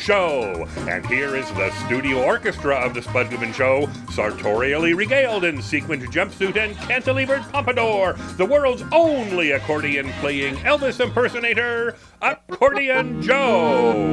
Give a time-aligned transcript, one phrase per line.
[0.00, 0.66] Show.
[0.88, 6.02] And here is the studio orchestra of the Spud Goodman Show, sartorially regaled in sequined
[6.10, 14.10] jumpsuit and cantilevered pompadour, the world's only accordion playing Elvis impersonator, Accordion Joe.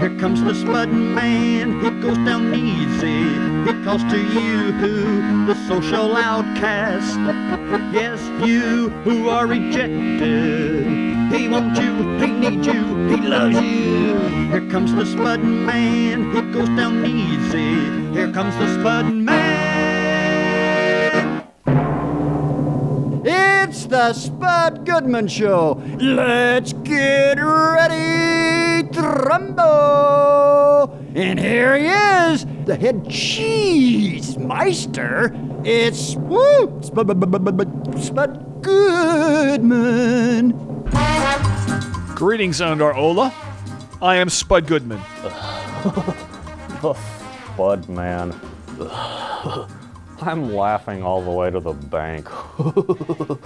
[0.00, 3.50] Here comes the Spud Man, he goes down easy.
[3.70, 7.18] He calls to you, who the social outcast.
[7.92, 10.99] Yes, you who are rejected.
[11.30, 14.18] He wants you, he needs you, he loves you.
[14.50, 18.12] Here comes the Spud Man, he goes down easy.
[18.12, 19.40] Here comes the Spud Man.
[23.24, 25.80] It's the Spud Goodman Show.
[26.00, 30.98] Let's get ready to rumble.
[31.14, 35.32] And here he is, the head cheese meister.
[35.64, 40.50] It's woo, Spud Goodman.
[42.14, 43.34] Greetings, Andar Ola.
[44.02, 45.00] I am Spud Goodman.
[47.54, 48.38] Spud man.
[50.20, 52.28] I'm laughing all the way to the bank.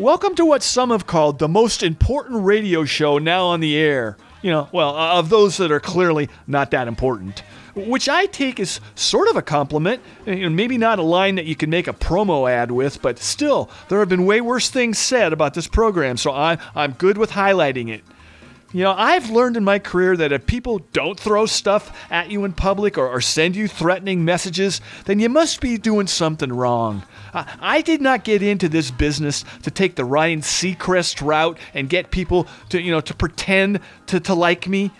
[0.00, 4.16] Welcome to what some have called the most important radio show now on the air.
[4.42, 7.42] You know, well, uh, of those that are clearly not that important.
[7.74, 10.02] Which I take as sort of a compliment.
[10.26, 14.00] Maybe not a line that you can make a promo ad with, but still, there
[14.00, 17.88] have been way worse things said about this program, so I, I'm good with highlighting
[17.88, 18.02] it.
[18.72, 22.44] You know, I've learned in my career that if people don't throw stuff at you
[22.44, 27.02] in public or, or send you threatening messages, then you must be doing something wrong.
[27.34, 31.88] I, I did not get into this business to take the Ryan Seacrest route and
[31.88, 34.92] get people to, you know, to pretend to, to like me.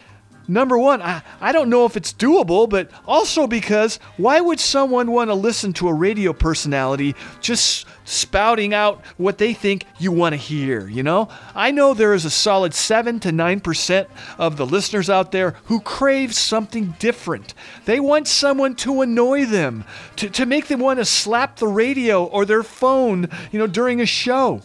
[0.48, 5.12] Number one, I, I don't know if it's doable, but also because why would someone
[5.12, 10.32] want to listen to a radio personality just spouting out what they think you want
[10.32, 11.28] to hear, you know?
[11.54, 14.06] I know there is a solid 7 to 9%
[14.38, 17.54] of the listeners out there who crave something different.
[17.84, 19.84] They want someone to annoy them,
[20.16, 24.00] to, to make them want to slap the radio or their phone, you know, during
[24.00, 24.62] a show.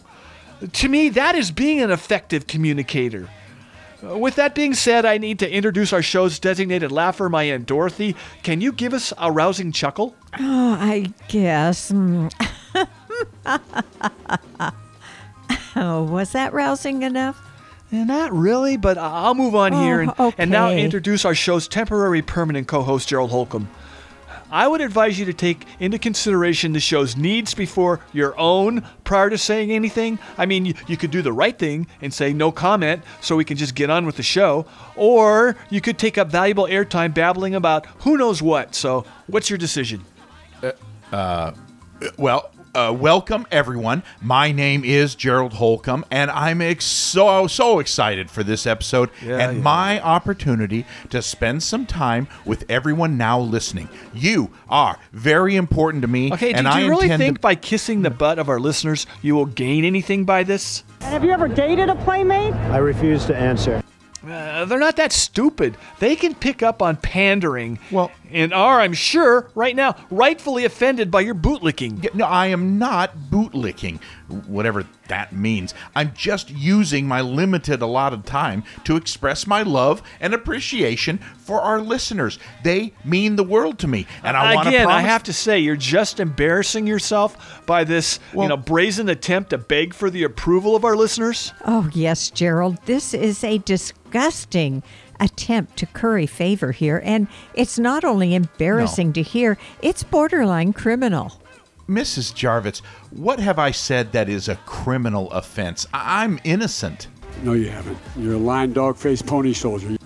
[0.72, 3.28] To me, that is being an effective communicator.
[4.04, 7.66] Uh, With that being said, I need to introduce our show's designated laugher, my Aunt
[7.66, 8.14] Dorothy.
[8.42, 10.14] Can you give us a rousing chuckle?
[10.38, 11.90] Oh, I guess.
[11.90, 12.32] Mm.
[15.76, 17.40] oh, was that rousing enough?
[17.92, 21.68] Eh, Not really, but I'll move on here and, Oh, and now introduce our show's
[21.68, 23.68] temporary permanent co host, Gerald Holcomb.
[24.50, 29.28] I would advise you to take into consideration the show's needs before your own prior
[29.30, 30.18] to saying anything.
[30.38, 33.56] I mean, you, could do the right thing and say no comment so we can
[33.56, 37.86] just get on with the show, or you could take up valuable airtime babbling about
[38.00, 38.74] who knows what.
[38.74, 40.04] So, what's your decision?
[40.62, 40.72] Uh,
[41.12, 41.52] uh,
[42.16, 44.02] well, uh, welcome everyone.
[44.20, 49.38] My name is Gerald Holcomb, and I'm ex- so so excited for this episode Yeah,
[49.38, 49.62] and yeah.
[49.62, 53.88] my opportunity to spend some time with everyone now listening.
[54.12, 56.30] You are very important to me.
[56.34, 58.60] Okay, do, and do I you really think to- by kissing the butt of our
[58.60, 60.84] listeners you will gain anything by this?
[61.00, 62.52] Have you ever dated a playmate?
[62.54, 63.82] I refuse to answer.
[64.28, 65.76] Uh, they're not that stupid.
[66.00, 67.78] They can pick up on pandering.
[67.90, 72.02] Well- and are, I'm sure, right now, rightfully offended by your bootlicking.
[72.04, 74.00] Yeah, No, I am not bootlicking,
[74.46, 75.72] whatever that means.
[75.94, 81.80] I'm just using my limited allotted time to express my love and appreciation for our
[81.80, 82.38] listeners.
[82.64, 85.58] They mean the world to me, and I want to Again, I have to say,
[85.60, 90.24] you're just embarrassing yourself by this, you Well- know, brazen attempt to beg for the
[90.24, 91.52] approval of our listeners.
[91.64, 92.78] Oh, yes, Gerald.
[92.86, 94.82] This is a disgusting
[95.20, 97.00] attempt to curry favor here.
[97.04, 101.40] And it's not only embarrassing to hear, it's borderline criminal.
[101.88, 102.34] Mrs.
[102.34, 102.80] Jarvitz,
[103.10, 105.86] what have I said that is a criminal offense?
[105.94, 107.06] I- I'm innocent.
[107.42, 107.98] No, you haven't.
[108.16, 109.96] You're a lying dog faced pony soldier.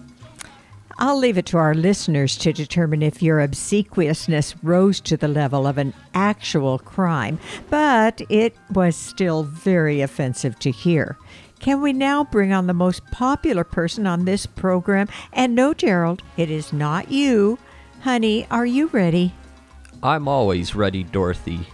[0.99, 5.67] I'll leave it to our listeners to determine if your obsequiousness rose to the level
[5.67, 7.39] of an actual crime,
[7.71, 11.17] but it was still very offensive to hear.
[11.61, 15.09] Can we now bring on the most popular person on this program?
[15.31, 17.59] And no, Gerald, it is not you.
[18.01, 19.35] Honey, are you ready?
[20.03, 21.67] I'm always ready, Dorothy.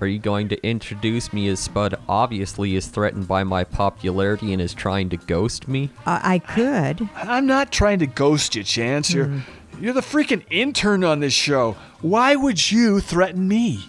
[0.00, 4.62] Are you going to introduce me as Spud obviously is threatened by my popularity and
[4.62, 5.90] is trying to ghost me?
[6.06, 7.08] I, I could.
[7.16, 9.12] I'm not trying to ghost you, Chance.
[9.12, 9.82] You're, hmm.
[9.82, 11.76] you're the freaking intern on this show.
[12.00, 13.86] Why would you threaten me?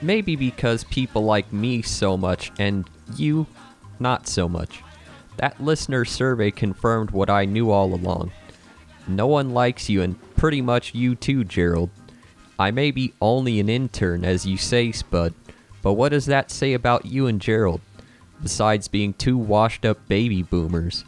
[0.00, 3.48] Maybe because people like me so much and you
[4.02, 4.82] not so much.
[5.36, 8.32] That listener survey confirmed what I knew all along.
[9.08, 11.90] No one likes you, and pretty much you too, Gerald.
[12.58, 15.34] I may be only an intern, as you say, Spud,
[15.80, 17.80] but what does that say about you and Gerald,
[18.42, 21.04] besides being two washed up baby boomers?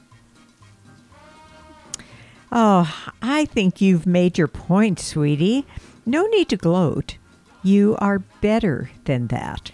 [2.51, 5.67] Oh, I think you've made your point, sweetie.
[6.07, 7.17] No need to gloat.
[7.63, 9.71] You are better than that.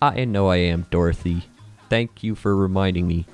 [0.00, 1.44] I know I am, Dorothy.
[1.88, 3.26] Thank you for reminding me.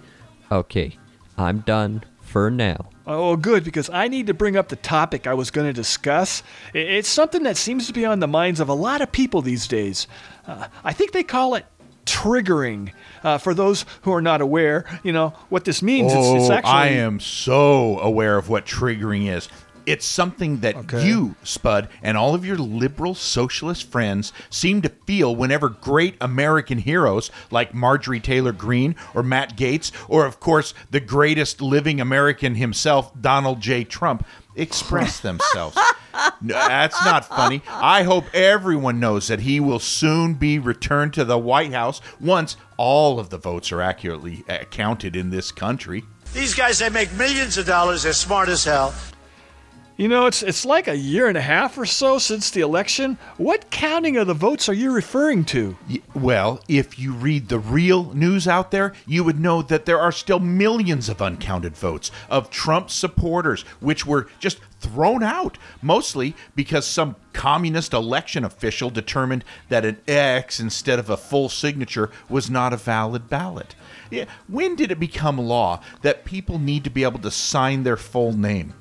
[0.50, 0.96] Okay,
[1.36, 2.88] I'm done for now.
[3.06, 6.42] Oh, good, because I need to bring up the topic I was going to discuss.
[6.72, 9.66] It's something that seems to be on the minds of a lot of people these
[9.68, 10.06] days.
[10.46, 11.66] Uh, I think they call it
[12.06, 12.92] triggering.
[13.22, 16.50] Uh, for those who are not aware, you know, what this means Oh, it's, it's
[16.50, 16.72] actually.
[16.72, 19.48] I am so aware of what triggering is.
[19.86, 21.06] It's something that Okay.
[21.06, 26.78] you, Spud, and all of your liberal socialist friends seem to feel whenever great American
[26.78, 32.54] heroes like Marjorie Taylor Greene or Matt Gaetz, or of course the greatest living American
[32.54, 33.84] himself, Donald J.
[33.84, 34.26] Trump,
[34.56, 35.76] express themselves.
[36.40, 37.60] No, that's not funny.
[37.68, 42.56] I hope everyone knows that he will soon be returned to the White House once
[42.76, 46.04] all of the votes are accurately uh, counted in this country.
[46.32, 48.04] These guys, they make millions of dollars.
[48.04, 48.94] They're smart as hell.
[49.96, 53.16] You know, it's it's like a year and a half or so since the election.
[53.36, 55.76] What counting of the votes are you referring to?
[56.14, 60.10] Well, if you read the real news out there, you would know that there are
[60.10, 66.84] still millions of uncounted votes of Trump supporters, which were just thrown out, mostly because
[66.84, 72.72] some communist election official determined that an X instead of a full signature was not
[72.72, 73.76] a valid ballot.
[74.10, 77.96] Yeah, when did it become law that people need to be able to sign their
[77.96, 78.74] full name?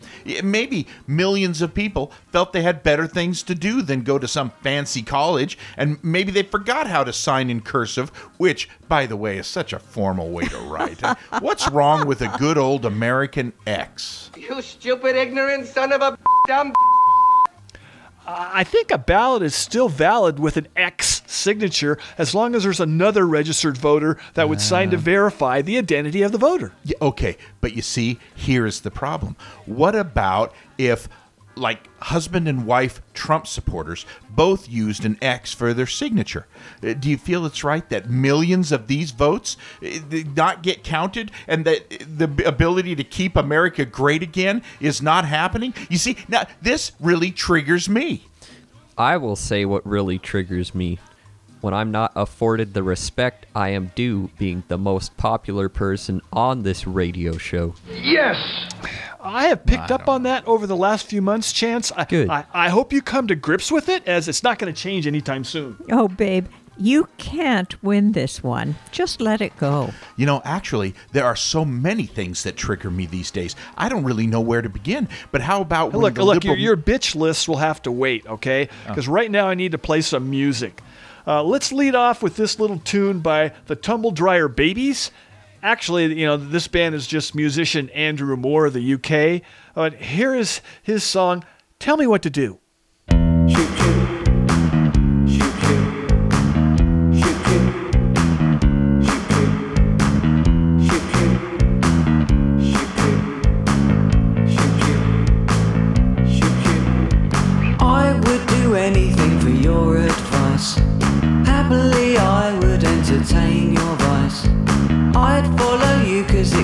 [0.44, 4.52] Maybe millions of people felt they had better things to do than go to some
[4.62, 9.38] fancy college, and maybe they forgot how to sign in cursive, which, by the way,
[9.38, 11.02] is such a formal way to write.
[11.40, 14.32] What's wrong with a good old American X?
[14.38, 16.18] You stupid, ignorant son of a
[16.48, 16.74] dumb.
[18.26, 22.80] I think a ballot is still valid with an X signature as long as there's
[22.80, 26.72] another registered voter that would sign to verify the identity of the voter.
[26.84, 29.36] Yeah, okay, but you see, here's the problem.
[29.66, 31.10] What about if,
[31.56, 36.48] like, husband and wife Trump supporters both used an X for their signature?
[36.84, 40.84] Uh, Do you feel it's right that millions of these votes uh, did not get
[40.84, 45.74] counted and that the ability to keep America great again is not happening?
[45.90, 48.26] You see, now this really triggers me.
[48.98, 51.00] I will say what really triggers me.
[51.64, 56.64] When I'm not afforded the respect I am due being the most popular person on
[56.64, 57.74] this radio show.
[57.90, 58.36] Yes!
[59.22, 61.94] I have picked up on that over the last few months, Chance.
[61.94, 62.30] I, Good.
[62.30, 65.08] I, I hope you come to grips with it, as it's not going to change
[65.08, 65.82] anytime soon.
[65.90, 68.76] Oh, babe, you can't win this one.
[68.92, 69.94] Just let it go.
[70.18, 73.56] You know, actually, there are so many things that trigger me these days.
[73.78, 75.08] I don't really know where to begin.
[75.32, 78.28] But how about when look, the look, liberal- your bitch list will have to wait,
[78.28, 78.68] okay?
[78.68, 78.90] Oh.
[78.90, 80.82] Because right now I need to play some music.
[81.26, 85.12] Uh, let's lead off with this little tune by the Tumble Dryer Babies.
[85.62, 89.42] Actually, you know, this band is just musician Andrew Moore of the UK.
[89.74, 91.46] But here is his song,
[91.80, 92.60] Tell Me What to Do.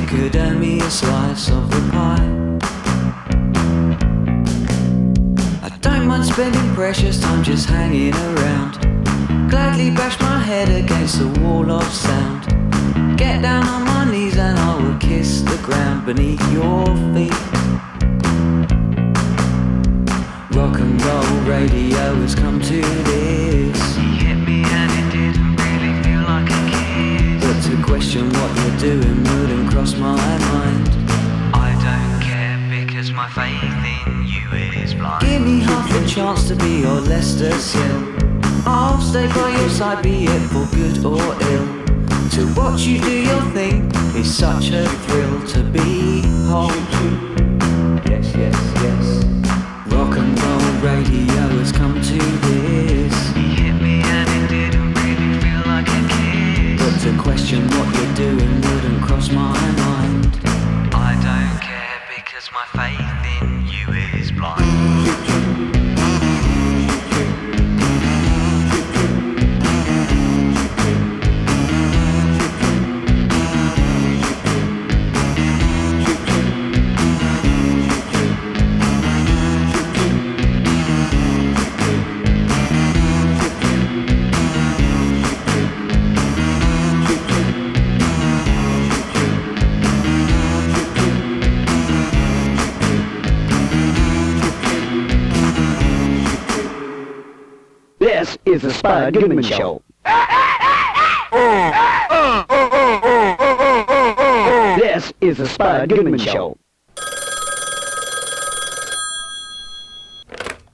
[0.09, 2.29] Could earn me a slice of the pie.
[5.61, 8.71] I don't mind spending precious time just hanging around.
[9.51, 12.41] Gladly bash my head against the wall of sound.
[13.19, 17.39] Get down on my knees and I will kiss the ground beneath your feet.
[20.57, 23.08] Rock and roll radio has come to
[37.19, 41.19] be your I'll stay by your side, be it for good or
[41.51, 41.67] ill.
[42.31, 46.71] To watch you do your thing is such a thrill to behold.
[48.07, 49.25] Yes, yes, yes.
[49.91, 53.35] Rock and roll radio has come to this.
[53.35, 56.81] You hit me and it didn't really feel like a kiss.
[56.81, 59.68] But to question what you're doing wouldn't cross my
[98.79, 99.81] Spud Goodman Show.
[104.79, 106.57] This is the Spud Goodman Show.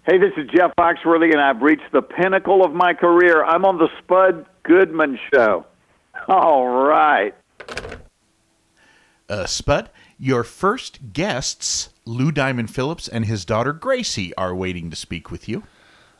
[0.05, 3.43] Hey, this is Jeff Foxworthy, and I've reached the pinnacle of my career.
[3.43, 5.65] I'm on the Spud Goodman Show.
[6.27, 7.33] All right.
[9.27, 14.95] Uh, Spud, your first guests, Lou Diamond Phillips and his daughter Gracie, are waiting to
[14.95, 15.63] speak with you.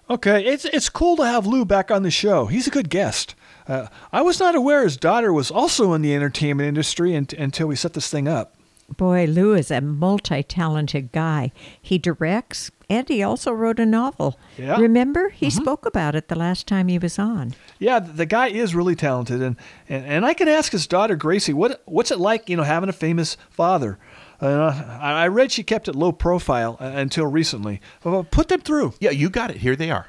[0.10, 2.46] Okay, it's it's cool to have Lou back on the show.
[2.46, 3.34] He's a good guest.
[3.68, 7.68] Uh, I was not aware his daughter was also in the entertainment industry un- until
[7.68, 8.56] we set this thing up.
[8.98, 11.52] Boy, Lou is a multi talented guy.
[11.82, 14.40] He directs and he also wrote a novel.
[14.60, 14.78] Yeah.
[14.78, 15.30] Remember?
[15.30, 17.56] He spoke about it the last time he was on.
[17.80, 19.56] Yeah, the guy is really talented, and,
[19.90, 22.90] and, and I can ask his daughter Gracie what what's it like, you know, having
[22.90, 23.98] a famous father.
[24.42, 27.82] Uh, I I read she kept it low profile uh, until recently.
[28.04, 28.94] Well, put them through.
[29.00, 29.58] Yeah, you got it.
[29.58, 30.08] Here they are.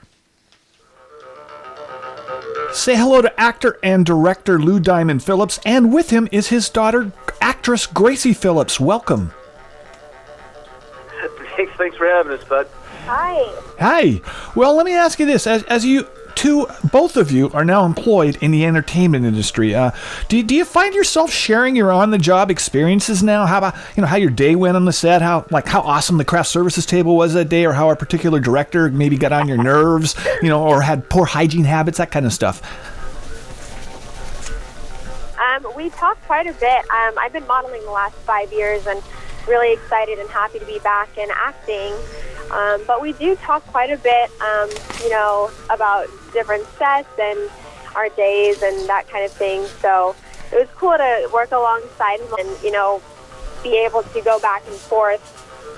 [2.73, 7.12] Say hello to actor and director Lou Diamond Phillips, and with him is his daughter,
[7.40, 8.78] actress Gracie Phillips.
[8.78, 9.33] Welcome.
[11.56, 12.68] Thanks, thanks for having us, bud.
[13.06, 13.54] Hi.
[13.78, 14.21] Hi.
[14.54, 16.06] Well, let me ask you this: as, as you
[16.46, 19.74] two, both of you are now employed in the entertainment industry.
[19.74, 19.90] Uh,
[20.28, 23.46] do do you find yourself sharing your on-the-job experiences now?
[23.46, 25.22] How about you know how your day went on the set?
[25.22, 28.38] How like how awesome the craft services table was that day, or how a particular
[28.38, 32.24] director maybe got on your nerves, you know, or had poor hygiene habits, that kind
[32.24, 32.62] of stuff.
[35.38, 36.80] Um, we talked quite a bit.
[36.90, 39.02] Um, I've been modeling the last five years and
[39.48, 41.92] really excited and happy to be back in acting.
[42.50, 44.70] Um, but we do talk quite a bit, um,
[45.02, 47.50] you know, about different sets and
[47.94, 49.64] our days and that kind of thing.
[49.80, 50.14] So
[50.52, 53.02] it was cool to work alongside him and, you know,
[53.62, 55.22] be able to go back and forth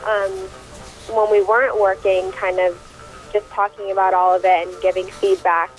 [0.04, 0.30] um,
[1.16, 2.76] when we weren't working, kind of
[3.32, 5.70] just talking about all of it and giving feedback.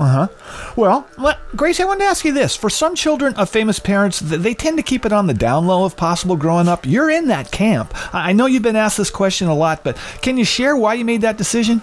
[0.00, 0.28] Uh huh.
[0.76, 4.18] Well, le- Gracie, I wanted to ask you this: for some children of famous parents,
[4.20, 6.86] they tend to keep it on the down low if possible growing up.
[6.86, 7.92] You're in that camp.
[8.14, 10.94] I I know you've been asked this question a lot, but can you share why
[10.94, 11.82] you made that decision?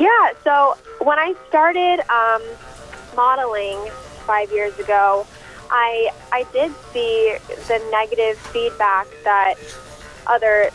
[0.00, 2.42] Yeah, so when I started um,
[3.14, 3.78] modeling
[4.26, 5.24] five years ago,
[5.70, 7.36] I I did see
[7.68, 9.54] the negative feedback that
[10.26, 10.70] other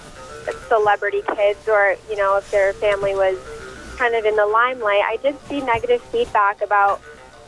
[0.70, 3.38] celebrity kids, or you know, if their family was
[3.98, 7.02] kind of in the limelight, I did see negative feedback about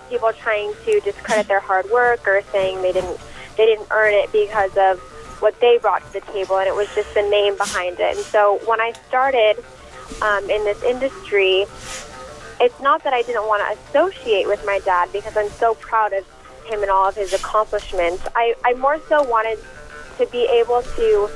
[0.10, 3.20] people trying to discredit their hard work or saying they didn't
[3.58, 5.00] they didn't earn it because of
[5.40, 8.18] what they brought to the table, and it was just the name behind it.
[8.18, 9.64] And so when I started
[10.22, 11.66] um, in this industry,
[12.60, 16.14] it's not that I didn't want to associate with my dad because I'm so proud
[16.14, 16.25] of
[16.66, 18.28] him and all of his accomplishments.
[18.36, 19.60] I, I more so wanted
[20.18, 21.30] to be able to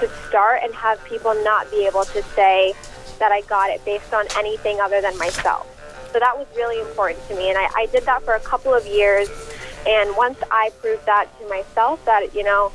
[0.00, 2.74] to start and have people not be able to say
[3.22, 5.64] that I got it based on anything other than myself.
[6.12, 8.74] So that was really important to me, and I, I did that for a couple
[8.74, 9.30] of years.
[9.86, 12.72] And once I proved that to myself, that you know,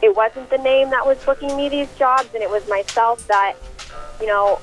[0.00, 3.54] it wasn't the name that was booking me these jobs, and it was myself that,
[4.20, 4.60] you know,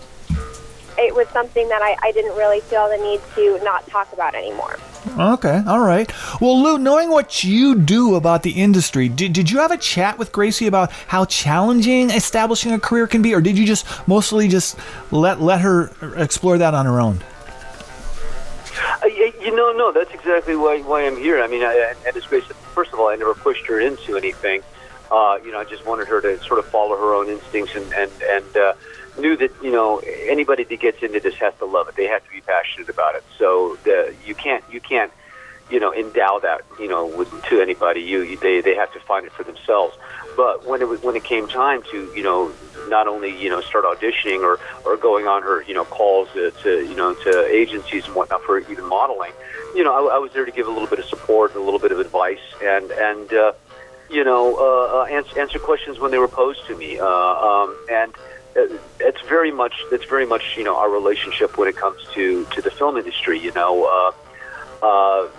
[0.98, 4.36] it was something that I, I didn't really feel the need to not talk about
[4.36, 4.78] anymore.
[5.18, 6.12] Okay, all right.
[6.42, 10.18] Well, Lou, knowing what you do about the industry, did, did you have a chat
[10.18, 14.48] with Gracie about how challenging establishing a career can be, or did you just mostly
[14.48, 14.78] just
[15.12, 17.24] let let her explore that on her own?
[18.78, 21.42] Uh, y- you know, no, that's exactly why why I'm here.
[21.42, 22.44] I mean, I, and it's great.
[22.44, 24.62] First of all, I never pushed her into anything.
[25.10, 27.94] Uh, you know, I just wanted her to sort of follow her own instincts and
[27.94, 28.74] and and uh,
[29.20, 31.96] knew that you know anybody that gets into this has to love it.
[31.96, 33.24] They have to be passionate about it.
[33.38, 35.12] So the, you can't you can't
[35.70, 38.02] you know endow that you know with, to anybody.
[38.02, 39.98] You, you they they have to find it for themselves.
[40.36, 42.52] But when it when it came time to you know
[42.88, 46.52] not only you know start auditioning or or going on her you know calls to,
[46.64, 49.34] to you know to agencies and whatnot for even modeling,
[49.76, 51.80] you know I, I was there to give a little bit of support, a little
[51.80, 53.54] bit of advice, and and uh,
[54.10, 57.76] you know uh, uh, answer, answer questions when they were posed to me, uh, um,
[57.90, 58.14] and
[58.56, 62.62] it's very much it's very much you know our relationship when it comes to to
[62.62, 63.40] the film industry.
[63.40, 63.86] You know.
[64.82, 65.30] Uh, uh,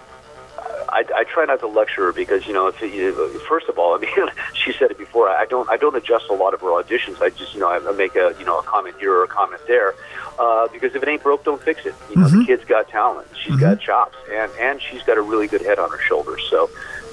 [0.91, 3.13] I, I try not to lecture her because you know, if you,
[3.49, 4.11] first of all, I mean,
[4.55, 5.29] she said it before.
[5.29, 7.21] I don't, I don't adjust a lot of her auditions.
[7.21, 9.63] I just, you know, I, make a, you know, a comment here or a comment
[9.67, 9.95] there,
[10.39, 11.95] uh, because if it ain't broke, don't fix it.
[12.11, 15.47] You know, the kid's got talent, she's got chops, and and she's got a really
[15.47, 16.47] good head on her shoulders.
[16.49, 16.71] So,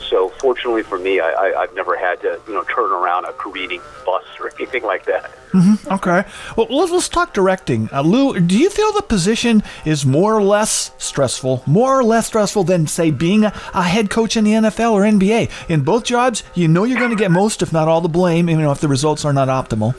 [0.10, 3.34] so fortunately for me, I, I, I've never had to, you know, turn around a
[3.34, 5.32] careening bus or anything like that.
[5.52, 5.94] Mm-hmm.
[5.94, 6.24] Okay.
[6.58, 7.90] Well, let's, let's talk directing.
[7.92, 12.28] Uh, Lou, do you feel the position is more or less stressful, more or less
[12.28, 15.70] stressful than, say, being a, a head coach in the NFL or NBA?
[15.70, 18.50] In both jobs, you know you're going to get most, if not all, the blame,
[18.50, 19.96] you know, if the results are not optimal.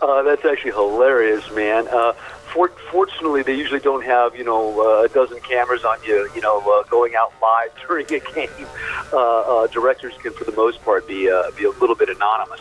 [0.00, 1.88] Uh, that's actually hilarious, man.
[1.88, 2.12] Uh,
[2.52, 6.40] for, fortunately, they usually don't have you know uh, a dozen cameras on you, you
[6.40, 8.66] know, uh, going out live during a game.
[9.12, 12.60] Uh, uh, directors can, for the most part, be uh, be a little bit anonymous,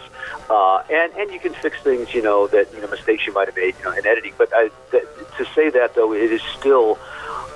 [0.49, 3.47] uh, and and you can fix things, you know, that you know mistakes you might
[3.47, 4.33] have made, you know, in editing.
[4.37, 6.97] But I, that, to say that though, it is still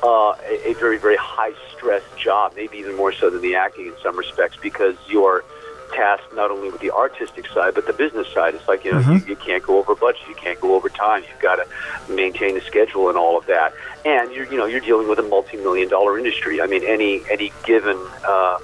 [0.04, 3.88] uh, a, a very very high stress job, maybe even more so than the acting
[3.88, 5.44] in some respects, because you're
[5.92, 8.56] tasked not only with the artistic side but the business side.
[8.56, 9.22] It's like you know Mhm.
[9.22, 11.66] you, you can't go over budget, you can't go over time, you've got to
[12.12, 13.74] maintain the schedule and all of that.
[14.06, 16.62] And you're you know you're dealing with a multi-million dollar industry.
[16.62, 17.98] I mean any any given.
[18.28, 18.58] Uh,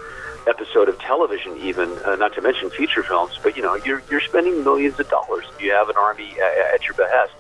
[0.47, 4.21] episode of television even uh, not to mention feature films but you know you're you're
[4.21, 7.33] spending millions of dollars you have an army uh, at your behest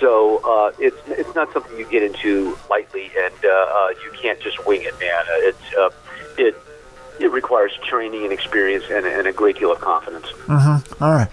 [0.00, 4.40] so uh, it's it's not something you get into lightly, and uh, uh, you can't
[4.40, 5.24] just wing it, man.
[5.28, 5.90] It's uh,
[6.38, 6.56] it
[7.20, 10.26] it requires training and experience and, and a great deal of confidence.
[10.46, 11.02] Mm-hmm.
[11.02, 11.28] All right.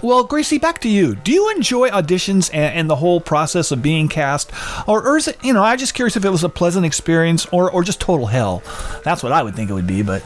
[0.00, 1.16] Well, Gracie, back to you.
[1.16, 4.52] Do you enjoy auditions and, and the whole process of being cast,
[4.86, 5.42] or, or is it?
[5.42, 8.26] You know, I'm just curious if it was a pleasant experience or or just total
[8.26, 8.62] hell.
[9.02, 10.22] That's what I would think it would be, but.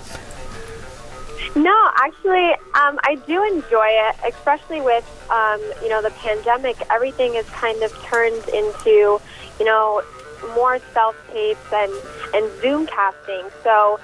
[1.54, 6.76] No, actually, um, I do enjoy it, especially with um, you know the pandemic.
[6.90, 9.20] Everything is kind of turned into
[9.58, 10.02] you know
[10.54, 11.92] more self tapes and
[12.34, 13.48] and Zoom casting.
[13.62, 14.00] So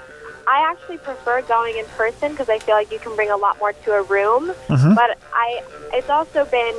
[0.49, 3.59] I actually prefer going in person because I feel like you can bring a lot
[3.59, 4.53] more to a room.
[4.69, 4.95] Mhm.
[4.95, 5.63] But I,
[5.93, 6.75] it's also been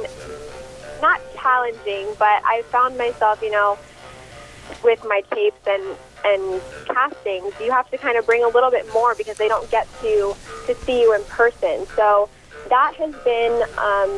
[1.01, 3.77] not challenging, but I found myself, you know,
[4.83, 5.83] with my tapes and
[6.25, 9.69] and castings, you have to kind of bring a little bit more because they don't
[9.71, 11.85] get to to see you in person.
[11.95, 12.27] So
[12.69, 14.11] that has been um,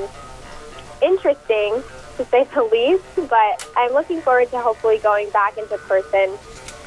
[1.02, 1.84] interesting
[2.17, 3.04] to say the least.
[3.30, 6.38] But I'm looking forward to hopefully going back into person.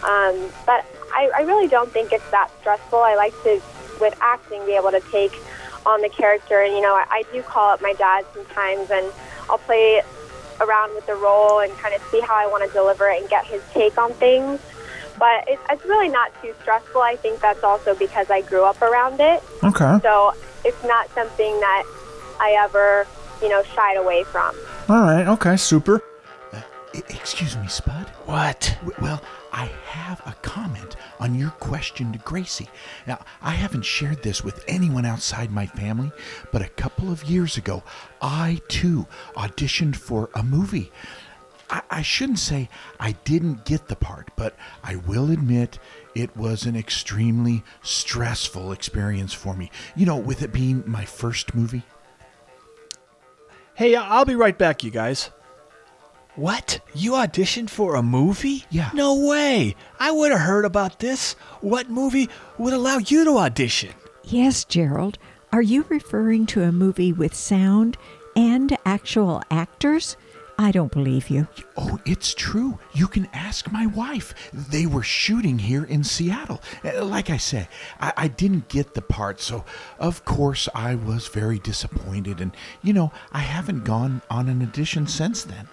[0.02, 2.98] Um, but I, I really don't think it's that stressful.
[2.98, 3.60] I like to,
[4.00, 5.32] with acting, be able to take
[5.86, 6.60] on the character.
[6.60, 9.10] And you know, I, I do call up my dad sometimes, and
[9.48, 10.02] I'll play
[10.60, 13.30] around with the role and kind of see how I want to deliver it and
[13.30, 14.60] get his take on things.
[15.18, 17.00] But it, it's really not too stressful.
[17.00, 19.42] I think that's also because I grew up around it.
[19.62, 19.98] Okay.
[20.02, 21.84] So it's not something that
[22.40, 23.06] I ever,
[23.40, 24.56] you know, shied away from.
[24.88, 25.26] All right.
[25.28, 25.56] Okay.
[25.56, 26.02] Super.
[26.52, 26.60] Uh,
[26.92, 28.08] excuse me, Spud.
[28.26, 28.76] What?
[29.00, 29.22] Well,
[29.52, 30.33] I have a comment
[31.20, 32.68] on your question to Gracie.
[33.06, 36.12] Now, I haven't shared this with anyone outside my family,
[36.52, 37.82] but a couple of years ago,
[38.20, 40.90] I too auditioned for a movie.
[41.70, 42.68] I, I shouldn't say
[43.00, 45.78] I didn't get the part, but I will admit
[46.14, 49.70] it was an extremely stressful experience for me.
[49.96, 51.82] You know, with it being my first movie.
[53.74, 55.30] Hey, I'll be right back, you guys.
[56.36, 56.80] What?
[56.94, 58.64] You auditioned for a movie?
[58.70, 58.90] Yeah.
[58.92, 59.76] No way.
[60.00, 61.34] I would have heard about this.
[61.60, 63.94] What movie would allow you to audition?
[64.24, 65.18] Yes, Gerald.
[65.52, 67.96] Are you referring to a movie with sound
[68.34, 70.16] and actual actors?
[70.58, 71.46] I don't believe you.
[71.76, 72.78] Oh, it's true.
[72.92, 74.34] You can ask my wife.
[74.52, 76.60] They were shooting here in Seattle.
[76.84, 77.68] Uh, Like I said,
[78.00, 79.64] I, I didn't get the part, so
[79.98, 82.40] of course I was very disappointed.
[82.40, 85.68] And, you know, I haven't gone on an audition since then.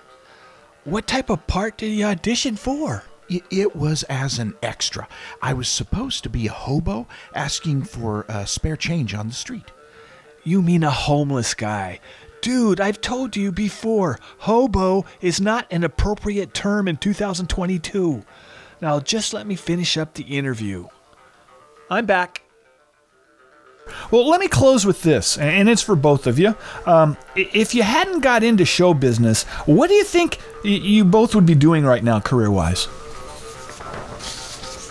[0.83, 3.03] What type of part did you audition for?
[3.29, 5.07] It, it was as an extra.
[5.39, 9.71] I was supposed to be a hobo asking for uh, spare change on the street.
[10.43, 11.99] You mean a homeless guy.
[12.41, 18.23] Dude, I've told you before, hobo is not an appropriate term in 2022.
[18.81, 20.87] Now, just let me finish up the interview.
[21.91, 22.41] I'm back.
[24.11, 26.55] Well, let me close with this, and it's for both of you.
[26.85, 31.45] Um, if you hadn't got into show business, what do you think you both would
[31.45, 32.87] be doing right now, career wise?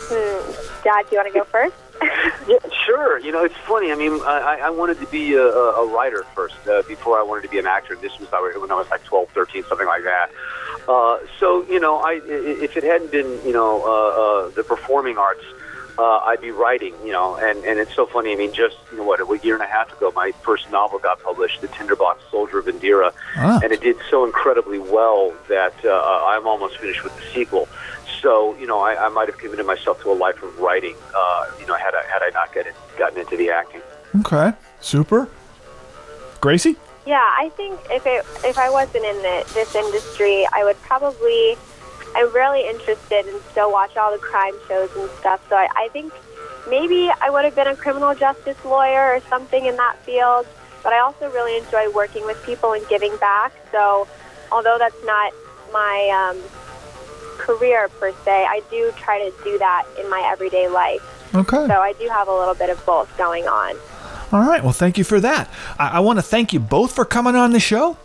[0.09, 0.83] Hmm.
[0.83, 1.75] Dad, do you want to go first?
[2.49, 3.19] Yeah, sure.
[3.19, 3.93] You know, it's funny.
[3.93, 7.23] I mean, I, I wanted to be a, a a writer first uh, before I
[7.23, 7.95] wanted to be an actor.
[7.95, 10.31] This was when I was like 12, 13, something like that.
[10.89, 14.65] Uh, so, you know, I, i- if it hadn't been, you know, uh, uh, the
[14.65, 15.45] performing arts,
[16.01, 18.33] uh, I'd be writing, you know, and, and it's so funny.
[18.33, 20.99] I mean, just, you know, what, a year and a half ago, my first novel
[20.99, 23.61] got published, The Tinderbox Soldier of Indira, Ah.
[23.63, 27.69] and it did so incredibly well that uh, I'm almost finished with the sequel.
[28.23, 31.45] So, you know, I, I might have committed myself to a life of writing, uh,
[31.61, 33.83] you know, had I, had I not get it, gotten into the acting.
[34.21, 35.29] Okay, super.
[36.41, 36.77] Gracie?
[37.07, 41.57] Yeah, I think if it if I wasn't in the, this industry, I would probably.
[42.15, 45.41] I'm really interested and still watch all the crime shows and stuff.
[45.49, 46.13] So I, I think
[46.69, 50.47] maybe I would have been a criminal justice lawyer or something in that field.
[50.83, 53.53] But I also really enjoy working with people and giving back.
[53.71, 54.09] So
[54.51, 55.33] although that's not
[55.73, 56.43] my um,
[57.39, 61.03] career per se, I do try to do that in my everyday life.
[61.35, 61.67] Okay.
[61.67, 63.77] So I do have a little bit of both going on.
[64.33, 65.51] All right, well, thank you for that.
[65.79, 67.99] I, I want to thank you both for coming on the show.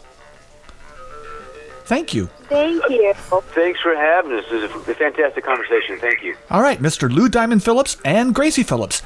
[1.85, 2.29] Thank you.
[2.47, 3.13] Thank you.
[3.53, 4.45] Thanks for having us.
[4.49, 5.97] This is a fantastic conversation.
[5.99, 6.35] Thank you.
[6.49, 7.11] All right, Mr.
[7.11, 9.01] Lou Diamond Phillips and Gracie Phillips.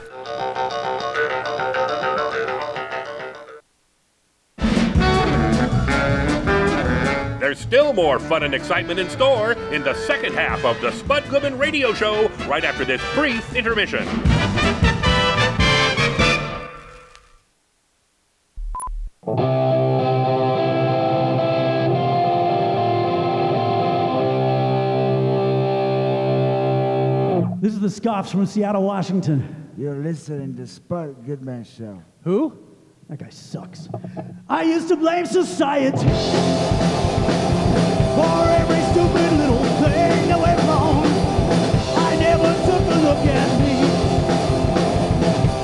[7.39, 11.27] There's still more fun and excitement in store in the second half of the Spud
[11.29, 14.05] Goodman Radio Show right after this brief intermission.
[19.25, 19.68] This
[27.83, 29.71] is the Scoffs from Seattle, Washington.
[29.77, 32.01] You're listening to Spud Goodman Show.
[32.23, 32.57] Who?
[33.07, 33.87] That guy sucks.
[34.49, 36.09] I used to blame society for
[38.49, 41.05] every stupid little thing that went wrong.
[41.95, 43.75] I never took a look at me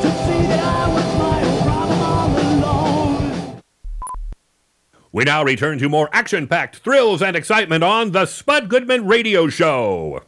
[0.01, 3.61] to see that I was my own problem all alone.
[5.11, 9.49] We now return to more action packed thrills and excitement on the Spud Goodman Radio
[9.49, 10.23] Show.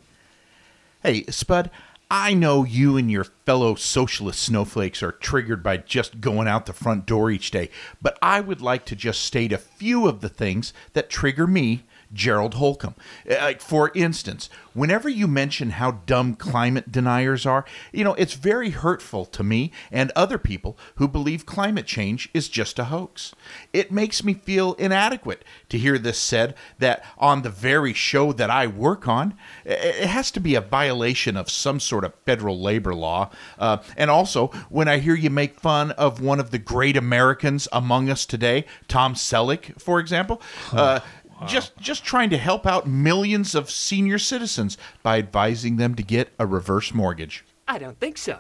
[1.08, 1.72] Hey, Spud,
[2.12, 6.74] I know you and your fellow socialist snowflakes are triggered by just going out the
[6.74, 7.70] front door each day,
[8.02, 11.86] but I would like to just state a few of the things that trigger me,
[12.14, 12.96] Gerald Holcomb.
[13.30, 18.70] Uh, for instance, whenever you mention how dumb climate deniers are, you know, it's very
[18.70, 23.34] hurtful to me and other people who believe climate change is just a hoax.
[23.74, 28.50] It makes me feel inadequate to hear this said that on the very show that
[28.50, 29.34] I work on,
[29.66, 33.32] it has to be a violation of some sort of federal labor law.
[33.58, 37.68] Uh, and also, when I hear you make fun of one of the great Americans
[37.72, 40.42] among us today, Tom Selleck, for example,
[40.72, 41.00] uh,
[41.46, 46.30] just just trying to help out millions of senior citizens by advising them to get
[46.40, 47.46] a reverse mortgage.
[47.68, 48.40] I don't think so.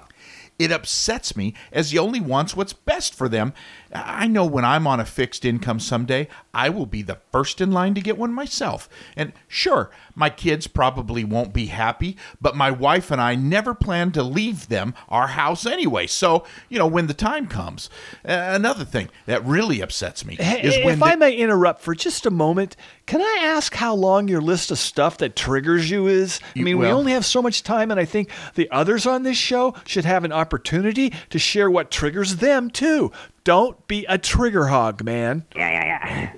[0.59, 3.53] It upsets me as he only wants what's best for them.
[3.93, 7.71] I know when I'm on a fixed income someday, I will be the first in
[7.71, 8.89] line to get one myself.
[9.15, 14.11] And sure, my kids probably won't be happy, but my wife and I never plan
[14.13, 16.07] to leave them our house anyway.
[16.07, 17.89] So, you know, when the time comes.
[18.27, 21.81] Uh, another thing that really upsets me Hey, is when if the- I may interrupt
[21.81, 22.75] for just a moment,
[23.07, 26.39] can I ask how long your list of stuff that triggers you is?
[26.43, 29.23] I You- mean, we only have so much time, and I think the others on
[29.23, 33.11] this show should have an opportunity to share what triggers them, too.
[33.43, 35.45] Don't be a trigger hog, man.
[35.55, 36.29] Yeah, yeah, yeah.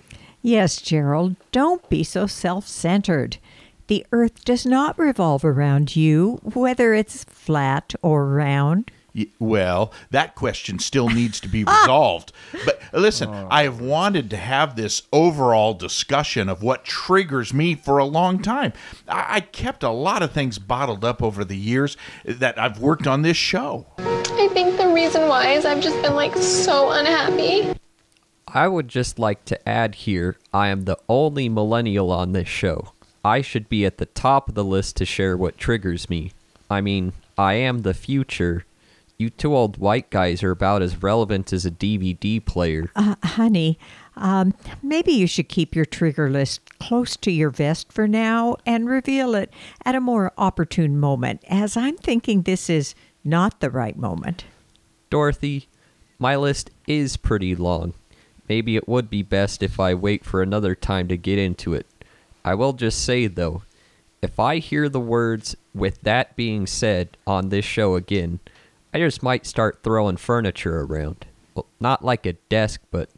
[0.42, 3.38] Yes, Gerald, don't be so self centered.
[3.88, 8.92] The earth does not revolve around you, whether it's flat or round.
[9.16, 11.82] Y- Well, that question still needs to be ah!
[11.82, 12.32] resolved.
[12.66, 13.48] But listen, oh.
[13.50, 18.42] I have wanted to have this overall discussion of what triggers me for a long
[18.42, 18.74] time.
[19.08, 23.08] I, I kept a lot of things bottled up over the years that I've worked
[23.08, 23.88] on this show.
[23.98, 27.74] I think the reason why is I've just been like so unhappy.
[28.48, 32.94] I would just like to add here I am the only millennial on this show.
[33.24, 36.32] I should be at the top of the list to share what triggers me.
[36.70, 38.66] I mean, I am the future.
[39.20, 42.90] You two old white guys are about as relevant as a DVD player.
[42.96, 43.78] Uh, honey,
[44.16, 48.88] um, maybe you should keep your trigger list close to your vest for now and
[48.88, 49.54] reveal it
[49.84, 54.46] at a more opportune moment, as I'm thinking this is not the right moment.
[55.10, 55.68] Dorothy,
[56.18, 57.96] my list is pretty long.
[58.48, 61.86] Maybe it would be best if I wait for another time to get into it.
[62.46, 63.64] I will just say, though,
[64.22, 68.40] if I hear the words, with that being said, on this show again,
[68.94, 71.28] I just might start throwing furniture around.
[71.54, 73.10] Well, not like a desk, but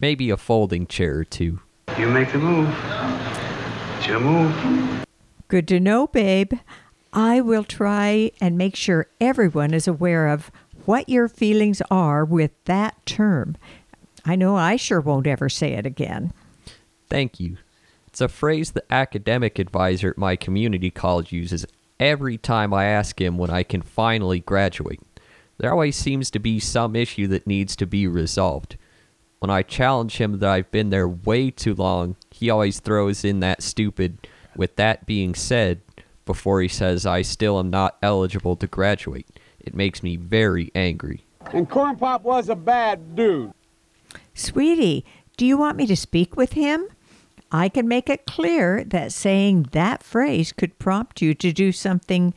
[0.00, 1.60] maybe a folding chair or two.
[1.96, 2.68] You make the move.
[3.98, 5.04] It's your move.
[5.46, 6.54] Good to know, babe.
[7.12, 10.50] I will try and make sure everyone is aware of
[10.86, 13.56] what your feelings are with that term.
[14.24, 16.32] I know I sure won't ever say it again.
[17.08, 17.58] Thank you.
[18.08, 21.64] It's a phrase the academic advisor at my community college uses
[22.00, 25.00] every time I ask him when I can finally graduate.
[25.58, 28.76] There always seems to be some issue that needs to be resolved.
[29.38, 33.40] When I challenge him that I've been there way too long, he always throws in
[33.40, 35.80] that stupid, with that being said,
[36.24, 39.26] before he says I still am not eligible to graduate.
[39.60, 41.24] It makes me very angry.
[41.52, 43.52] And Corn Pop was a bad dude.
[44.34, 45.04] Sweetie,
[45.36, 46.86] do you want me to speak with him?
[47.50, 52.32] I can make it clear that saying that phrase could prompt you to do something,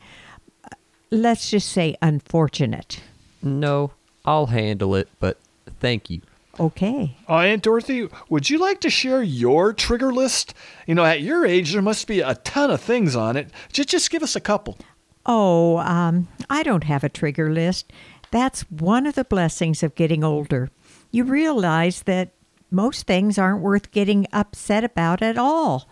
[1.10, 3.00] let's just say, unfortunate.
[3.42, 3.92] No,
[4.24, 5.38] I'll handle it, but
[5.80, 6.20] thank you.
[6.58, 7.16] Okay.
[7.28, 10.54] Uh, Aunt Dorothy, would you like to share your trigger list?
[10.86, 13.50] You know, at your age, there must be a ton of things on it.
[13.72, 14.78] Just, just give us a couple.
[15.26, 17.92] Oh, um, I don't have a trigger list.
[18.30, 20.70] That's one of the blessings of getting older.
[21.10, 22.30] You realize that
[22.70, 25.88] most things aren't worth getting upset about at all.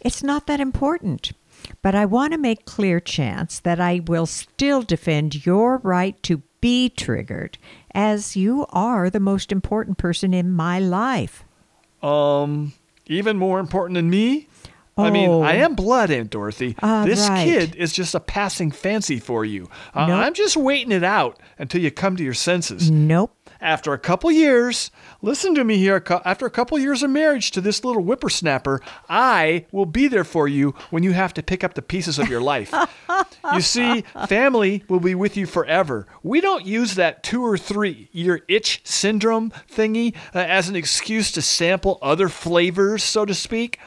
[0.00, 1.32] It's not that important.
[1.82, 6.42] But I want to make clear, Chance, that I will still defend your right to
[6.60, 7.58] be triggered,
[7.94, 11.44] as you are the most important person in my life.
[12.02, 12.72] Um,
[13.06, 14.48] even more important than me?
[14.96, 15.42] I mean, Oh.
[15.42, 16.76] I am blood, Aunt Dorothy.
[16.80, 17.44] Ah, this right.
[17.44, 19.68] kid is just a passing fancy for you.
[19.92, 20.18] Uh, Nope.
[20.18, 22.90] I'm just waiting it out until you come to your senses.
[22.90, 23.43] Nope.
[23.64, 24.90] After a couple years,
[25.22, 26.04] listen to me here.
[26.26, 30.46] After a couple years of marriage to this little whippersnapper, I will be there for
[30.46, 32.74] you when you have to pick up the pieces of your life.
[33.54, 36.06] you see, family will be with you forever.
[36.22, 41.32] We don't use that two or three year itch syndrome thingy uh, as an excuse
[41.32, 43.80] to sample other flavors, so to speak.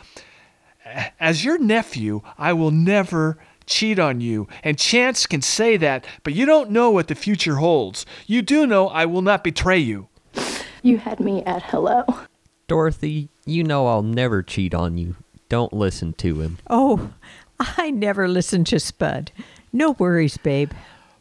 [1.20, 3.38] As your nephew, I will never
[3.68, 4.48] cheat on you.
[4.64, 8.06] And Chance can say that, but you don't know what the future holds.
[8.26, 10.08] You do know I will not betray you.
[10.82, 12.04] You had me at hello.
[12.68, 15.16] Dorothy, you know I'll never cheat on you.
[15.50, 16.58] Don't listen to him.
[16.70, 17.12] Oh,
[17.60, 19.32] I never listen to Spud.
[19.72, 20.72] No worries, babe.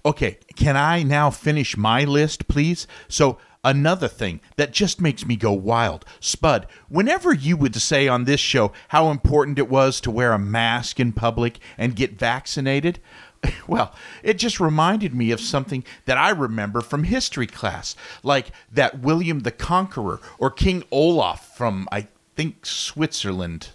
[0.05, 2.87] Okay, can I now finish my list, please?
[3.09, 6.05] So, another thing that just makes me go wild.
[6.21, 10.39] Spud, whenever you would say on this show how important it was to wear a
[10.39, 13.01] mask in public and get vaccinated,
[13.67, 19.01] well, it just reminded me of something that I remember from history class, like that
[19.01, 23.71] William the Conqueror or King Olaf from, I think, Switzerland.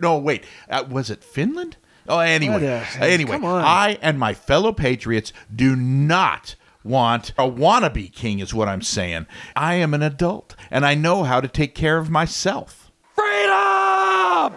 [0.00, 1.78] No, wait, uh, was it Finland?
[2.06, 3.38] Oh, anyway, anyway.
[3.42, 9.26] I and my fellow patriots do not want a wannabe king, is what I'm saying.
[9.54, 12.90] I am an adult and I know how to take care of myself.
[13.14, 14.54] Freedom!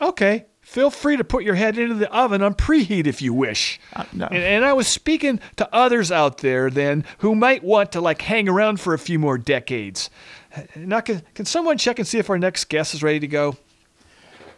[0.00, 3.80] Okay, feel free to put your head into the oven on preheat if you wish.
[3.94, 4.26] Uh, no.
[4.26, 8.22] and, and I was speaking to others out there then who might want to like
[8.22, 10.10] hang around for a few more decades.
[10.76, 13.56] Now, can, can someone check and see if our next guest is ready to go?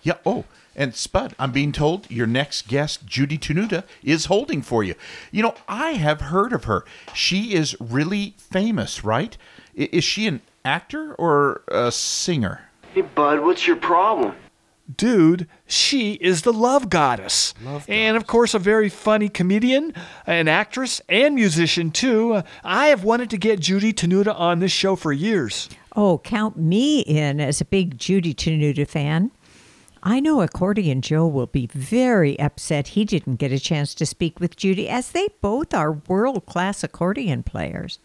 [0.02, 0.14] Yeah.
[0.26, 0.44] Oh,
[0.76, 4.94] and Spud, I'm being told your next guest, Judy Tenuta, is holding for you.
[5.30, 6.84] You know, I have heard of her.
[7.14, 9.36] She is really famous, right?
[9.74, 12.68] Is she an actor or a singer?
[12.92, 14.34] Hey, bud, what's your problem?
[14.96, 17.54] Dude, she is the love goddess.
[17.88, 19.94] and of course, a very funny comedian,
[20.26, 22.34] an actress, and musician, too.
[22.34, 25.70] Uh, I have wanted to get Judy Tenuta on this show for years.
[25.96, 29.30] Oh, count me in as a big Judy Tenuta fan.
[30.06, 34.38] I know Accordion Joe will be very upset he didn't get a chance to speak
[34.38, 37.98] with Judy, as they both are world class accordion players.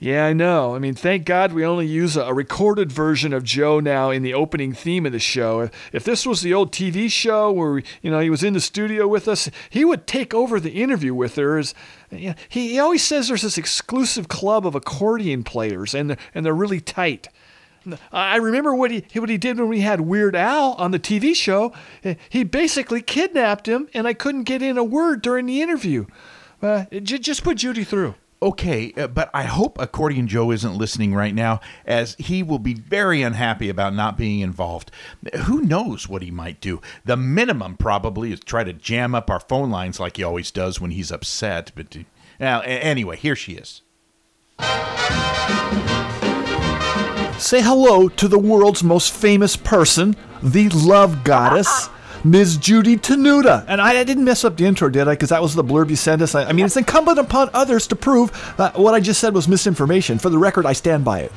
[0.00, 0.74] Yeah, I know.
[0.74, 4.32] I mean, thank God we only use a, recorded version of Joe now in the
[4.32, 5.60] opening theme of the show.
[5.60, 8.60] If, if this was the old TV show where you know he was in the
[8.60, 11.58] studio with us, he would take over the interview with her.
[11.58, 11.74] As,
[12.10, 16.18] you know, he, he always says there's this exclusive club of accordion players, and they're,
[16.34, 17.28] and they're really tight.
[18.12, 21.34] I remember what he what he did when we had Weird Al on the TV
[21.34, 21.72] show.
[22.28, 26.06] He basically kidnapped him, and I couldn't get in a word during the interview.
[26.62, 28.14] Uh, j- just put Judy through.
[28.42, 32.74] Okay, uh, but I hope Accordion Joe isn't listening right now, as he will be
[32.74, 34.90] very unhappy about not being involved.
[35.44, 36.82] Who knows what he might do?
[37.06, 40.80] The minimum probably is try to jam up our phone lines like he always does
[40.80, 41.72] when he's upset.
[41.74, 41.96] But
[42.38, 43.80] uh, anyway, here she is.
[47.38, 51.90] Say hello to the world's most famous person, the love goddess,
[52.24, 52.56] Ms.
[52.56, 53.64] Judy Tenuta.
[53.68, 55.12] And I, I didn't mess up the intro, did I?
[55.12, 56.34] Because that was the blurb you sent us.
[56.34, 59.48] I, I mean, it's incumbent upon others to prove that what I just said was
[59.48, 60.18] misinformation.
[60.18, 61.32] For the record, I stand by it.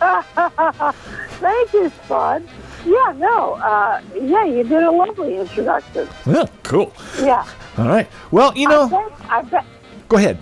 [1.40, 2.46] Thank you, Spud.
[2.86, 6.08] Yeah, no, uh, yeah, you did a lovely introduction.
[6.26, 6.92] Well, cool.
[7.18, 7.46] Yeah.
[7.76, 8.08] All right.
[8.30, 9.64] Well, you know, I've been, I've been,
[10.08, 10.38] go ahead.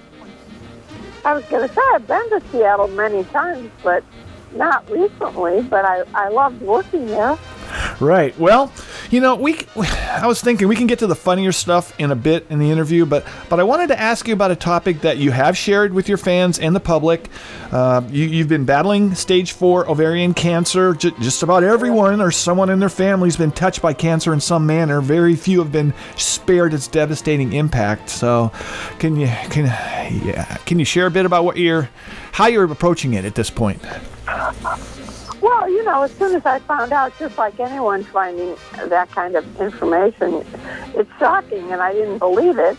[1.24, 4.04] I was going to say I've been to Seattle many times, but
[4.56, 5.62] not recently.
[5.62, 7.38] But I, I loved working there.
[8.00, 8.38] Right.
[8.38, 8.72] Well,
[9.10, 9.60] you know, we.
[9.76, 12.70] I was thinking we can get to the funnier stuff in a bit in the
[12.70, 15.92] interview, but but I wanted to ask you about a topic that you have shared
[15.92, 17.28] with your fans and the public.
[17.70, 20.94] Uh, you, you've been battling stage four ovarian cancer.
[20.94, 24.66] J- just about everyone or someone in their family's been touched by cancer in some
[24.66, 25.00] manner.
[25.00, 28.10] Very few have been spared its devastating impact.
[28.10, 28.52] So,
[28.98, 29.66] can you can
[30.24, 31.88] yeah can you share a bit about what you're
[32.32, 33.80] how you're approaching it at this point?
[35.82, 39.60] You know, as soon as I found out, just like anyone finding that kind of
[39.60, 40.44] information,
[40.94, 42.76] it's shocking, and I didn't believe it.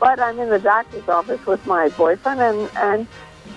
[0.00, 3.06] But I'm in the doctor's office with my boyfriend, and and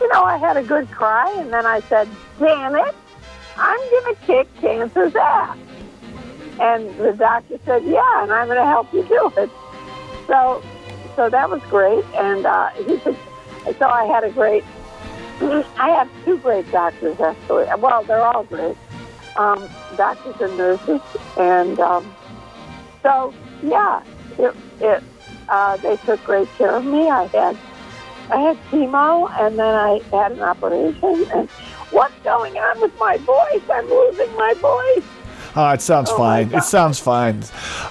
[0.02, 2.94] you know, I had a good cry, and then I said, "Damn it,
[3.56, 5.58] I'm gonna kick cancer's ass."
[6.60, 9.50] And the doctor said, "Yeah, and I'm gonna help you do it."
[10.28, 10.62] So,
[11.16, 13.16] so that was great, and uh, he said,
[13.80, 14.66] so I had a great
[15.78, 17.66] I have two great doctors, actually.
[17.80, 18.78] Well, they're all great.
[19.36, 21.02] um, doctors and nurses,
[21.38, 22.18] and um,
[23.04, 24.04] so yeah,
[24.38, 25.04] it, it
[25.50, 27.10] uh, they took great care of me.
[27.10, 27.60] I had
[28.32, 31.26] I had chemo, and then I had an operation.
[31.34, 31.50] And
[31.92, 33.64] what's going on with my voice?
[33.74, 35.06] I'm losing my voice.
[35.56, 36.54] Uh, it sounds Oh, fine.
[36.54, 37.44] It sounds fine.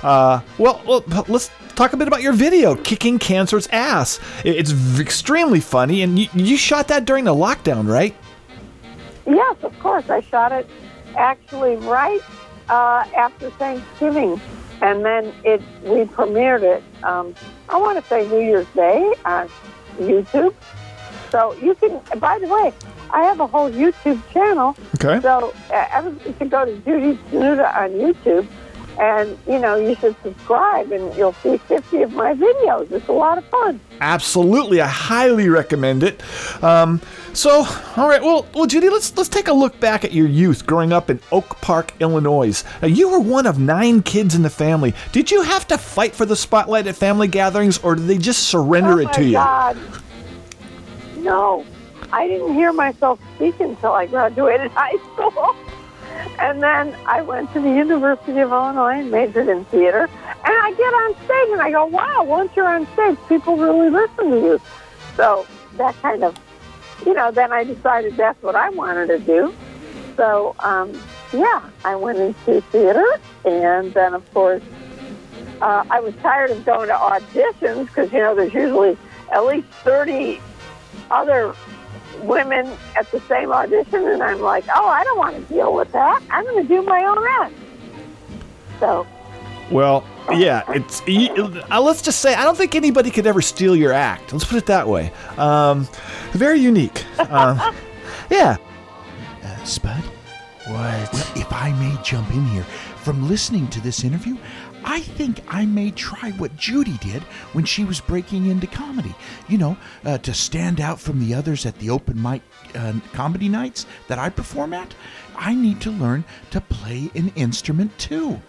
[0.02, 5.02] Uh, well, well, let's talk a bit about your video, "Kicking Cancer's Ass." It's v-
[5.02, 8.14] extremely funny, and you, you shot that during the lockdown, right?
[9.26, 10.08] Yes, of course.
[10.08, 10.68] I shot it
[11.16, 12.20] actually right
[12.68, 14.40] uh, after Thanksgiving,
[14.80, 16.82] and then it we premiered it.
[17.04, 17.34] Um,
[17.68, 19.48] I want to say New Year's Day on
[19.98, 20.54] YouTube.
[21.30, 22.00] So you can.
[22.18, 22.72] By the way,
[23.12, 24.76] I have a whole YouTube channel.
[24.96, 25.20] Okay.
[25.20, 28.46] So uh, everybody should go to Judy Tenuta on YouTube,
[28.98, 32.90] and you know you should subscribe, and you'll see 50 of my videos.
[32.92, 33.80] It's a lot of fun.
[34.00, 36.22] Absolutely, I highly recommend it.
[36.62, 37.00] Um,
[37.32, 37.64] so,
[37.96, 40.92] all right, well, well, Judy, let's let's take a look back at your youth growing
[40.92, 42.62] up in Oak Park, Illinois.
[42.82, 44.94] Now, you were one of nine kids in the family.
[45.12, 48.48] Did you have to fight for the spotlight at family gatherings, or did they just
[48.48, 49.32] surrender oh it to you?
[49.32, 49.78] God.
[51.18, 51.64] No,
[52.12, 55.56] I didn't hear myself speak until I graduated high school.
[56.38, 60.04] And then I went to the University of Illinois and majored in theater.
[60.04, 60.10] And
[60.44, 64.30] I get on stage and I go, wow, once you're on stage, people really listen
[64.30, 64.60] to you.
[65.16, 66.36] So that kind of,
[67.04, 69.54] you know, then I decided that's what I wanted to do.
[70.16, 70.98] So, um,
[71.32, 73.06] yeah, I went into theater.
[73.44, 74.62] And then, of course,
[75.60, 78.96] uh, I was tired of going to auditions because, you know, there's usually
[79.32, 80.40] at least 30
[81.10, 81.54] other
[82.24, 85.90] women at the same audition, and I'm like, oh, I don't want to deal with
[85.92, 86.22] that.
[86.30, 87.54] I'm going to do my own act.
[88.78, 89.06] So,
[89.70, 91.02] Well, yeah, it's.
[91.02, 94.32] Uh, let's just say I don't think anybody could ever steal your act.
[94.32, 95.12] Let's put it that way.
[95.36, 95.88] Um,
[96.32, 97.04] very unique.
[97.18, 97.72] Uh,
[98.30, 98.56] yeah.
[99.42, 100.02] Uh, Spud?
[100.66, 101.12] What?
[101.12, 102.64] Well, if I may jump in here,
[103.00, 104.36] from listening to this interview,
[104.84, 109.14] I think I may try what Judy did when she was breaking into comedy.
[109.48, 112.42] You know, uh, to stand out from the others at the open mic
[112.74, 114.94] uh, comedy nights that I perform at,
[115.36, 118.40] I need to learn to play an instrument too.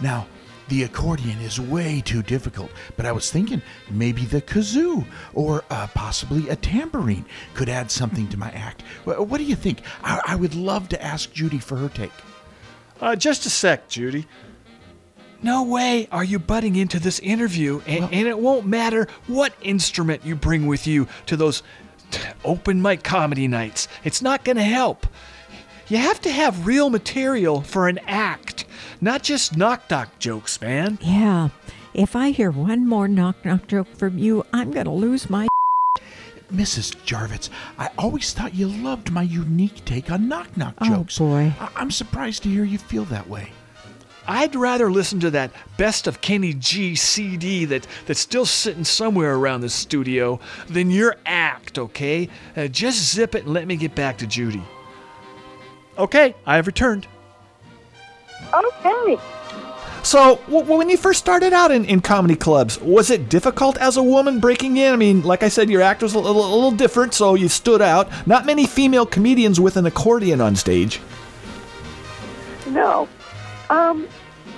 [0.00, 0.26] Now,
[0.68, 5.86] the accordion is way too difficult, but I was thinking maybe the kazoo or uh,
[5.94, 8.82] possibly a tambourine could add something to my act.
[9.04, 9.82] What do you think?
[10.02, 12.10] I, I would love to ask Judy for her take.
[13.00, 14.26] Uh, just a sec, Judy.
[15.42, 20.24] No way are you butting into this interview, and, and it won't matter what instrument
[20.24, 21.62] you bring with you to those
[22.44, 23.88] open mic comedy nights.
[24.04, 25.06] It's not going to help.
[25.88, 28.64] You have to have real material for an act,
[29.00, 30.98] not just knock knock jokes, man.
[31.00, 31.50] Yeah.
[31.94, 35.46] If I hear one more knock knock joke from you, I'm going to lose my.
[36.52, 36.94] Mrs.
[37.04, 41.20] Jarvitz, I always thought you loved my unique take on knock knock oh, jokes.
[41.20, 41.52] Oh, boy.
[41.60, 43.52] I- I'm surprised to hear you feel that way.
[44.28, 49.34] I'd rather listen to that best of Kenny G CD that, that's still sitting somewhere
[49.34, 52.28] around the studio than your act, okay?
[52.56, 54.62] Uh, just zip it and let me get back to Judy.
[55.98, 57.06] Okay, I have returned.
[58.52, 59.18] okay.
[60.02, 63.96] So, w- when you first started out in, in comedy clubs, was it difficult as
[63.96, 64.92] a woman breaking in?
[64.92, 67.48] I mean, like I said, your act was a little, a little different, so you
[67.48, 68.08] stood out.
[68.26, 71.00] Not many female comedians with an accordion on stage.
[72.68, 73.08] No.
[73.70, 74.08] Um,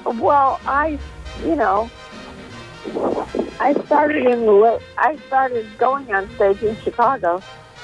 [0.05, 0.99] well, I,
[1.42, 1.90] you know,
[3.61, 7.43] I started in the late, I started going on stage in Chicago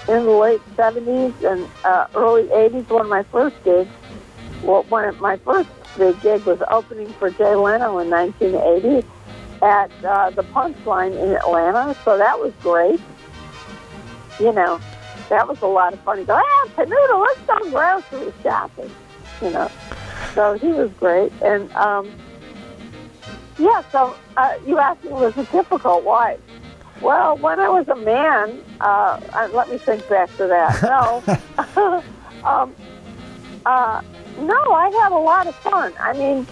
[0.08, 2.88] in the late 70s and uh, early 80s.
[2.90, 3.90] One of my first gigs,
[4.62, 9.06] well, one of my first big gig was opening for Jay Leno in 1980
[9.62, 11.96] at uh, the Punchline in Atlanta.
[12.04, 13.00] So that was great.
[14.38, 14.80] You know,
[15.28, 16.18] that was a lot of fun.
[16.18, 18.90] He go, ah, Panuta, let's go grocery shopping.
[19.40, 19.70] You know,
[20.34, 21.32] so he was great.
[21.42, 22.10] And um,
[23.58, 26.04] yeah, so uh, you asked me, was it difficult?
[26.04, 26.38] Why?
[27.00, 29.20] Well, when I was a man, uh,
[29.52, 30.82] let me think back to that.
[31.76, 32.02] No,
[32.44, 32.74] um,
[33.66, 34.00] uh,
[34.38, 35.92] no, I had a lot of fun.
[35.98, 36.46] I mean,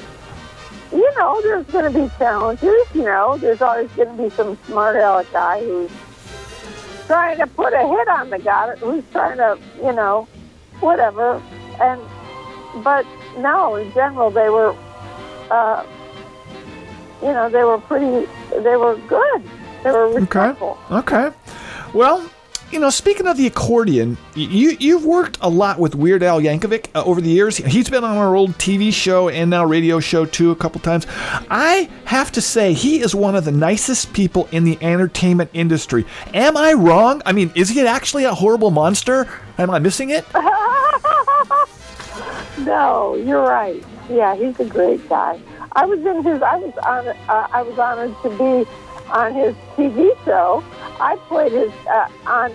[0.92, 2.86] you know, there's going to be challenges.
[2.94, 5.90] You know, there's always going to be some smart aleck guy who's
[7.06, 10.28] trying to put a hit on the guy who's trying to, you know,
[10.80, 11.42] whatever.
[11.80, 12.00] And
[12.82, 13.06] but
[13.38, 14.76] no, in general, they were,
[15.50, 15.84] uh,
[17.20, 18.28] you know, they were pretty.
[18.50, 19.42] They were good.
[19.82, 20.78] They were respectful.
[20.90, 21.30] Okay.
[21.94, 22.28] Well,
[22.72, 26.88] you know, speaking of the accordion, you you've worked a lot with Weird Al Yankovic
[26.94, 27.58] uh, over the years.
[27.58, 31.06] He's been on our old TV show and now radio show too a couple times.
[31.50, 36.06] I have to say he is one of the nicest people in the entertainment industry.
[36.32, 37.20] Am I wrong?
[37.26, 39.28] I mean, is he actually a horrible monster?
[39.58, 40.24] Am I missing it?
[42.64, 43.82] No, you're right.
[44.08, 45.40] Yeah, he's a great guy.
[45.72, 46.42] I was in his.
[46.42, 47.08] I was on.
[47.08, 48.70] Uh, I was honored to be
[49.10, 50.62] on his TV show.
[51.00, 52.52] I played his uh, on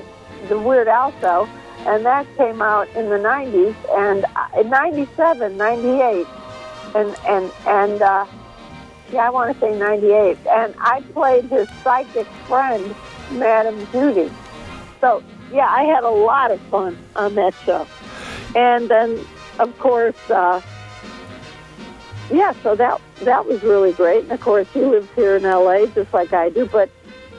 [0.47, 1.49] the Weird Al show,
[1.79, 6.27] and that came out in the '90s and uh, in '97, '98,
[6.95, 8.25] and and and uh,
[9.11, 10.37] yeah, I want to say '98.
[10.47, 12.95] And I played his psychic friend,
[13.31, 14.31] Madame Judy.
[15.01, 17.87] So yeah, I had a lot of fun on that show.
[18.55, 19.25] And then,
[19.59, 20.61] of course, uh,
[22.31, 22.53] yeah.
[22.63, 24.23] So that that was really great.
[24.23, 25.87] And of course, he lives here in L.A.
[25.87, 26.65] just like I do.
[26.65, 26.89] But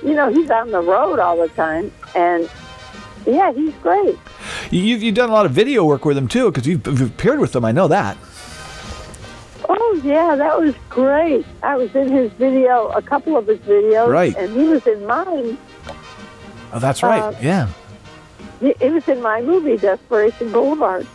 [0.02, 2.48] you know, he's on the road all the time, and
[3.26, 4.16] yeah, he's great.
[4.70, 7.40] You've, you've done a lot of video work with him too, because you've, you've appeared
[7.40, 7.64] with him.
[7.64, 8.16] I know that.
[9.68, 11.44] Oh yeah, that was great.
[11.62, 14.34] I was in his video, a couple of his videos, Right.
[14.36, 15.58] and he was in mine.
[16.72, 17.20] Oh, that's right.
[17.22, 17.68] Uh, yeah.
[18.60, 21.06] He was in my movie, Desperation Boulevard.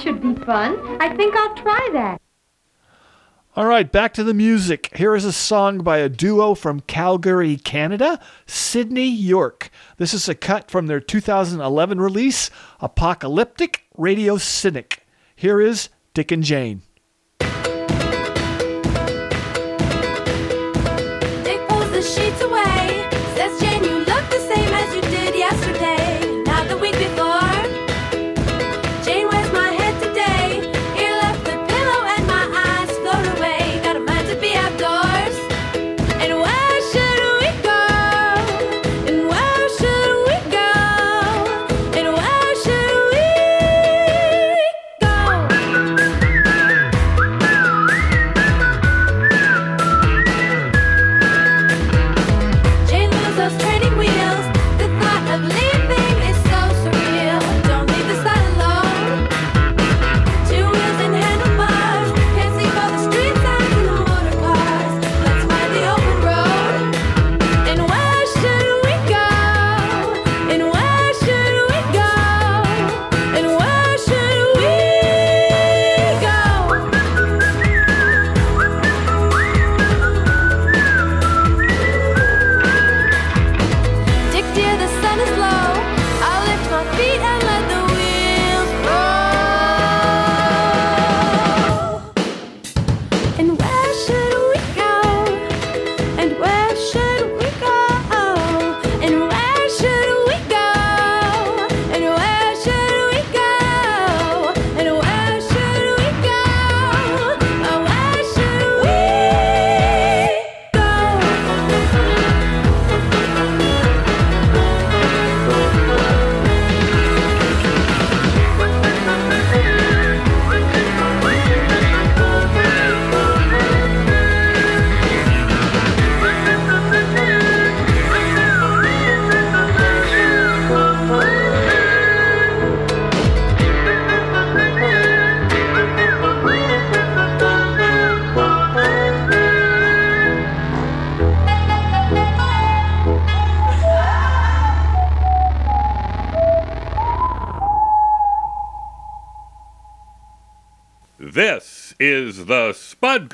[0.00, 0.78] should be fun.
[1.00, 2.20] I think I'll try that.
[3.56, 4.90] All right, back to the music.
[4.96, 9.70] Here is a song by a duo from Calgary, Canada, Sydney York.
[9.96, 12.50] This is a cut from their 2011 release,
[12.80, 15.06] Apocalyptic Radio Cynic.
[15.36, 16.82] Here is Dick and Jane.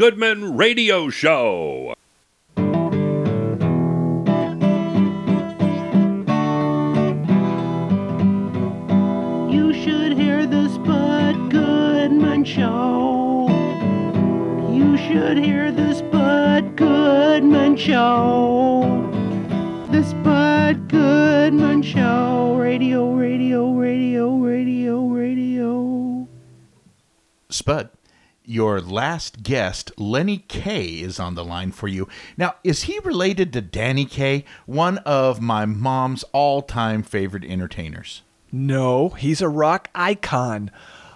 [0.00, 1.92] Goodman Radio Show.
[9.50, 13.48] You should hear the Spud Goodman Show.
[14.72, 19.06] You should hear the Spud Goodman Show.
[19.90, 22.56] The Spud Goodman Show.
[22.58, 26.26] Radio, radio, radio, radio, radio.
[27.50, 27.90] Spud,
[28.50, 32.08] your last guest, Lenny Kaye, is on the line for you.
[32.36, 38.22] Now, is he related to Danny Kaye, one of my mom's all time favorite entertainers?
[38.50, 40.72] No, he's a rock icon.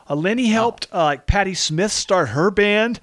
[0.08, 3.00] Uh, Lenny helped uh, like Patti Smith start her band.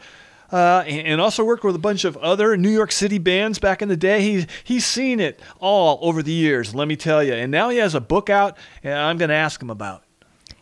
[0.50, 3.82] Uh, and and also worked with a bunch of other New York City bands back
[3.82, 4.22] in the day.
[4.22, 7.34] He's he's seen it all over the years, let me tell you.
[7.34, 10.04] And now he has a book out, and I'm going to ask him about.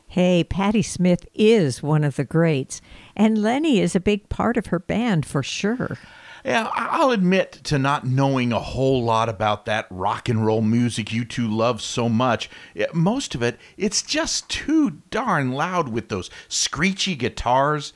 [0.10, 0.14] It.
[0.14, 2.82] Hey, Patti Smith is one of the greats,
[3.16, 5.98] and Lenny is a big part of her band for sure.
[6.46, 10.62] Yeah, I- I'll admit to not knowing a whole lot about that rock and roll
[10.62, 12.50] music you two love so much.
[12.94, 17.92] Most of it, it's just too darn loud with those screechy guitars.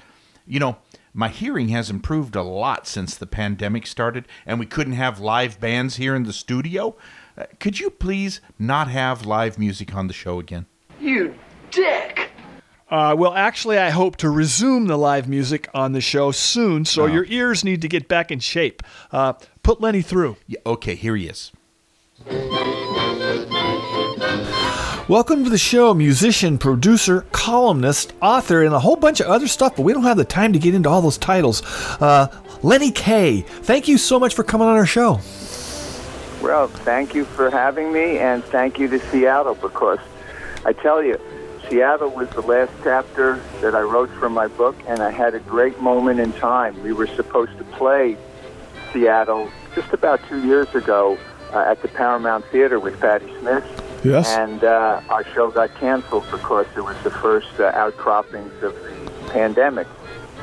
[0.45, 0.77] You know,
[1.13, 5.59] my hearing has improved a lot since the pandemic started and we couldn't have live
[5.61, 6.97] bands here in the studio.
[7.37, 10.65] Uh, Could you please not have live music on the show again?
[10.99, 11.33] You
[11.73, 12.29] dick!
[12.89, 17.07] Uh, well, actually, I hope to resume the live music on the show soon, so
[17.07, 18.83] your ears need to get back in shape.
[19.11, 20.37] Uh, put Lenny through.
[20.45, 21.51] Yeah, okay, here he is.
[25.07, 29.75] Welcome to the show, musician, producer, columnist, author, and a whole bunch of other stuff,
[29.75, 31.63] but we don't have the time to get into all those titles.
[31.99, 32.27] Uh,
[32.61, 35.19] Lenny Kaye, thank you so much for coming on our show.
[36.43, 39.99] Well, thank you for having me, and thank you to Seattle because
[40.63, 41.19] I tell you,
[41.73, 45.39] Seattle was the last chapter that I wrote for my book, and I had a
[45.39, 46.79] great moment in time.
[46.83, 48.15] We were supposed to play
[48.91, 51.17] Seattle just about two years ago
[51.51, 53.65] uh, at the Paramount Theater with Patti Smith.
[54.03, 54.29] Yes.
[54.37, 59.31] And uh, our show got canceled because it was the first uh, outcroppings of the
[59.31, 59.87] pandemic.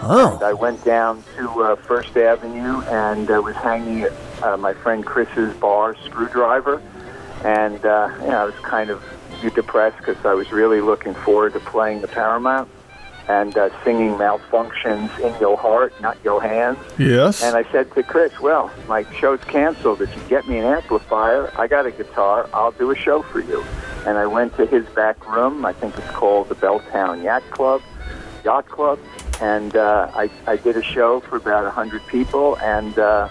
[0.03, 0.35] Oh.
[0.35, 4.12] And I went down to uh, First Avenue and uh, was hanging at
[4.43, 6.83] uh, my friend Chris's bar, Screwdriver.
[7.45, 9.01] And, uh, you know, I was kind of
[9.49, 12.68] depressed because I was really looking forward to playing the Paramount
[13.30, 16.76] and uh, singing Malfunkshun's in Your Heart, Not Your Hands.
[16.99, 17.43] Yes.
[17.43, 20.03] And I said to Chris, well, my show's canceled.
[20.03, 23.38] If you get me an amplifier, I got a guitar, I'll do a show for
[23.41, 23.64] you.
[24.05, 25.64] And I went to his back room.
[25.64, 27.82] I think it's called the Belltown Yacht Club,
[28.45, 28.99] Yacht Club.
[29.41, 32.59] And uh, I, I did a show for about 100 people.
[32.59, 33.28] And uh,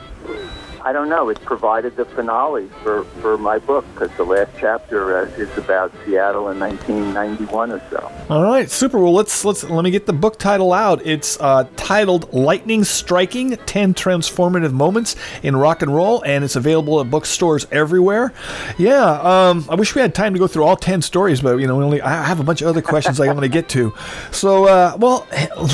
[0.84, 5.18] I don't know, it provided the finale for, for my book because the last chapter
[5.18, 8.12] uh, is about Seattle in 1991 or so.
[8.30, 9.00] All right, super.
[9.00, 11.06] Well, let's let's let me get the book title out.
[11.06, 17.02] It's uh, titled "Lightning Striking: Ten Transformative Moments in Rock and Roll," and it's available
[17.02, 18.32] at bookstores everywhere.
[18.78, 21.68] Yeah, um, I wish we had time to go through all ten stories, but you
[21.68, 23.94] know, only I have a bunch of other questions I want to get to.
[24.32, 25.28] So, uh, well,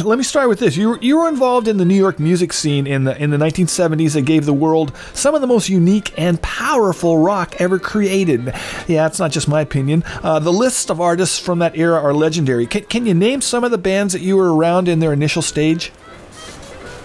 [0.03, 0.77] let me start with this.
[0.77, 4.13] You you were involved in the New York music scene in the in the 1970s
[4.13, 8.53] that gave the world some of the most unique and powerful rock ever created.
[8.87, 10.03] Yeah, it's not just my opinion.
[10.23, 12.65] Uh, the list of artists from that era are legendary.
[12.67, 15.41] Can, can you name some of the bands that you were around in their initial
[15.41, 15.91] stage?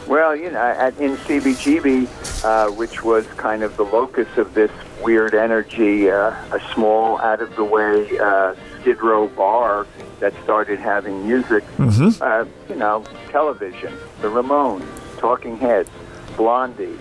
[0.07, 4.71] Well, you know, at, in CBGB, uh, which was kind of the locus of this
[5.03, 9.87] weird energy, uh, a small, out of the way uh, Skid Row bar
[10.19, 12.21] that started having music, Mhm.
[12.21, 14.85] uh, you know, television, the Ramones,
[15.19, 15.89] Talking Heads,
[16.37, 16.99] Blondie,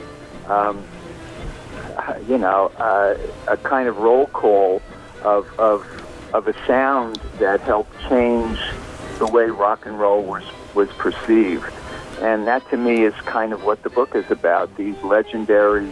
[0.50, 0.84] um,
[2.28, 3.16] you know, uh,
[3.48, 4.82] a kind of roll call
[5.24, 5.86] of, of,
[6.34, 8.60] of a sound that helped change
[9.18, 10.44] the way rock and roll was,
[10.74, 11.72] was perceived.
[12.22, 15.90] And that to me is kind of what the book is about these legendary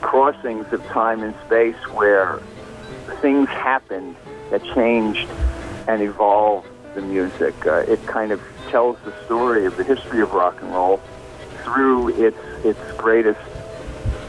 [0.00, 2.40] crossings of time and space where
[3.20, 4.16] things happened
[4.50, 5.28] that changed
[5.86, 7.54] and evolved the music.
[7.66, 11.00] Uh, it kind of tells the story of the history of rock and roll
[11.62, 13.40] through its, its greatest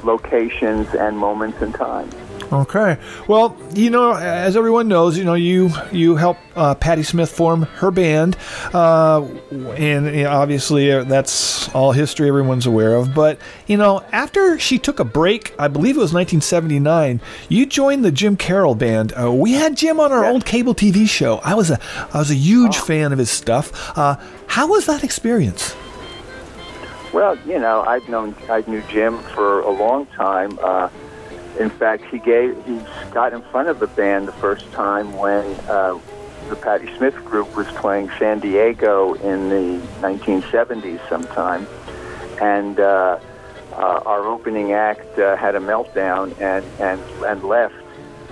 [0.04, 2.10] locations and moments in time.
[2.52, 2.98] Okay.
[3.28, 7.64] Well, you know, as everyone knows, you know, you you help uh, Patti Smith form
[7.64, 8.38] her band,
[8.74, 13.14] uh, and you know, obviously uh, that's all history everyone's aware of.
[13.14, 13.38] But
[13.68, 18.12] you know, after she took a break, I believe it was 1979, you joined the
[18.12, 19.14] Jim Carroll band.
[19.14, 21.38] Uh, we had Jim on our old cable TV show.
[21.44, 21.80] I was a
[22.14, 23.96] I was a huge fan of his stuff.
[23.96, 24.16] Uh,
[24.48, 25.76] how was that experience?
[27.12, 30.60] Well, you know, I'd known I knew Jim for a long time.
[30.62, 30.90] Uh,
[31.60, 32.80] in fact, he gave he
[33.12, 36.00] got in front of the band the first time when uh,
[36.50, 41.68] the Patti Smith group was playing San Diego in the 1970s sometime,
[42.42, 43.20] and uh,
[43.74, 47.76] uh, our opening act uh, had a meltdown and, and, and left.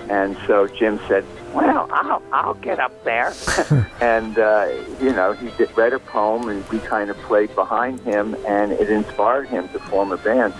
[0.08, 1.24] And so Jim said,
[1.54, 3.32] well, I'll, I'll get up there.
[4.00, 4.68] and, uh,
[5.00, 8.72] you know, he did, read a poem, and we kind of played behind him, and
[8.72, 10.54] it inspired him to form a band.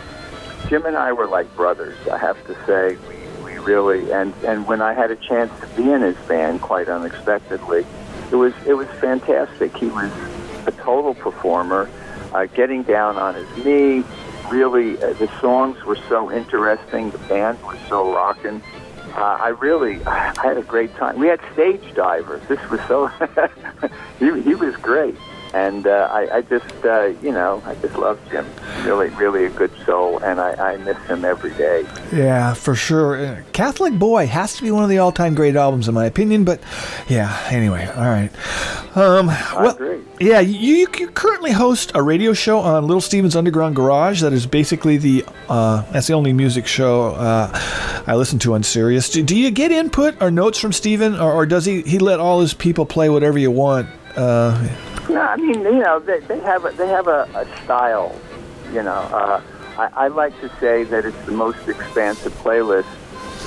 [0.69, 2.97] Jim and I were like brothers, I have to say.
[3.09, 6.61] We, we really, and, and when I had a chance to be in his band,
[6.61, 7.87] quite unexpectedly,
[8.31, 9.77] it was, it was fantastic.
[9.77, 10.11] He was
[10.67, 11.89] a total performer,
[12.33, 14.05] uh, getting down on his knee.
[14.51, 17.11] Really, uh, the songs were so interesting.
[17.11, 18.63] The band was so rocking.
[19.19, 21.19] Uh, I really, I had a great time.
[21.19, 22.41] We had stage divers.
[22.47, 23.09] This was so,
[24.21, 25.17] he, he was great.
[25.55, 28.47] And uh, I, I just, uh, you know, I just love Jim.
[28.85, 31.87] Really, really a good soul, and I, I miss him every day.
[32.13, 33.17] Yeah, for sure.
[33.17, 36.45] Uh, Catholic Boy has to be one of the all-time great albums, in my opinion.
[36.45, 36.61] But
[37.09, 38.31] yeah, anyway, all right.
[38.95, 44.21] Um, well, yeah, you, you currently host a radio show on Little Steven's Underground Garage.
[44.21, 47.51] That is basically the uh, that's the only music show uh,
[48.07, 49.11] I listen to on Sirius.
[49.11, 52.21] Do, do you get input or notes from Steven, or, or does he he let
[52.21, 53.89] all his people play whatever you want?
[55.09, 58.15] No, I mean, you know, they, they have a, they have a, a style.
[58.73, 59.41] You know, uh,
[59.79, 62.87] I, I like to say that it's the most expansive playlist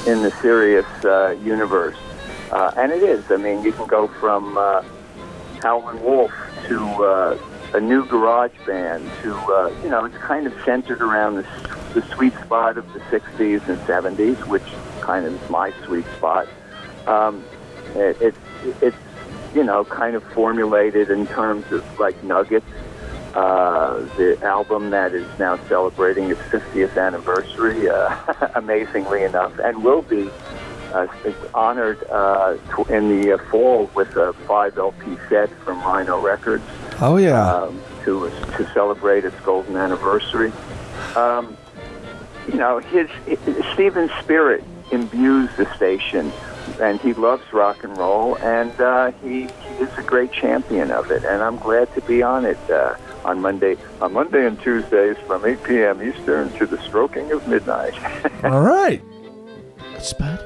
[0.07, 1.97] in the Sirius uh, universe,
[2.51, 3.29] uh, and it is.
[3.29, 4.83] I mean, you can go from uh,
[5.61, 6.31] Howlin' Wolf
[6.67, 7.37] to uh,
[7.73, 11.45] a new garage band to uh, you know, it's kind of centered around the,
[11.93, 14.63] the sweet spot of the '60s and '70s, which
[15.01, 16.47] kind of is my sweet spot.
[17.05, 17.43] Um,
[17.95, 18.35] it, it,
[18.81, 18.97] it's
[19.53, 22.65] you know, kind of formulated in terms of like Nuggets,
[23.33, 30.01] uh, the album that is now celebrating its 50th anniversary, uh, amazingly enough, and will
[30.01, 30.29] be
[30.93, 31.07] uh,
[31.53, 36.65] honored uh, tw- in the uh, fall with a five LP set from Rhino Records
[36.99, 37.53] oh yeah.
[37.53, 40.51] um, to to celebrate its golden anniversary.
[41.15, 41.57] Um,
[42.47, 46.31] you know, his, his Steven's spirit imbues the station,
[46.79, 51.11] and he loves rock and roll, and uh, he, he is a great champion of
[51.11, 51.23] it.
[51.23, 52.95] And I'm glad to be on it uh,
[53.25, 56.01] on Monday, on Monday and Tuesdays from 8 p.m.
[56.01, 57.93] Eastern to the stroking of midnight.
[58.43, 59.01] all right.
[59.99, 60.39] Spud?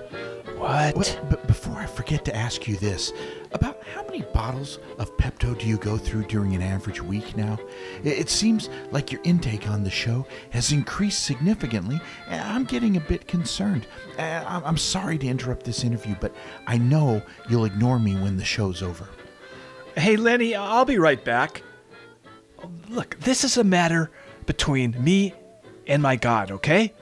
[0.57, 1.19] What?
[1.29, 3.13] But before I forget to ask you this,
[3.55, 7.57] about how many bottles of Pepto do you go through during an average week now?
[8.03, 12.99] It, seems like your intake on the show has increased significantly, and I'm getting a
[12.99, 13.87] bit concerned.
[14.19, 16.35] Uh, I'm, sorry to interrupt this interview, but
[16.67, 19.07] I know you'll ignore me when the show's over.
[19.95, 21.63] Hey, Lenny, I'll be right back.
[22.89, 24.11] Look, this is a matter
[24.45, 25.33] between me
[25.87, 26.93] and my God, okay?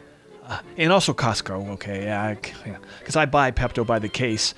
[0.46, 2.04] Uh, and also Costco, okay?
[2.04, 2.36] Yeah,
[3.00, 4.54] because I buy Pepto by the case.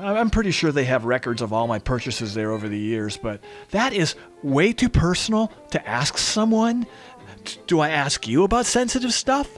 [0.00, 3.16] I- I'm pretty sure they have records of all my purchases there over the years,
[3.16, 3.40] but
[3.70, 6.86] that is way too personal to ask someone.
[7.66, 9.48] Do I ask you about sensitive stuff?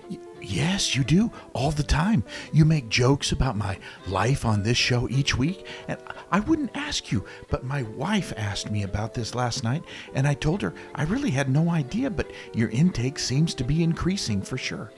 [0.43, 2.23] Yes, you do all the time.
[2.53, 5.99] You make jokes about my life on this show each week, and
[6.31, 9.83] I wouldn't ask you, but my wife asked me about this last night,
[10.15, 13.83] and I told her I really had no idea, but your intake seems to be
[13.83, 14.93] increasing for sure.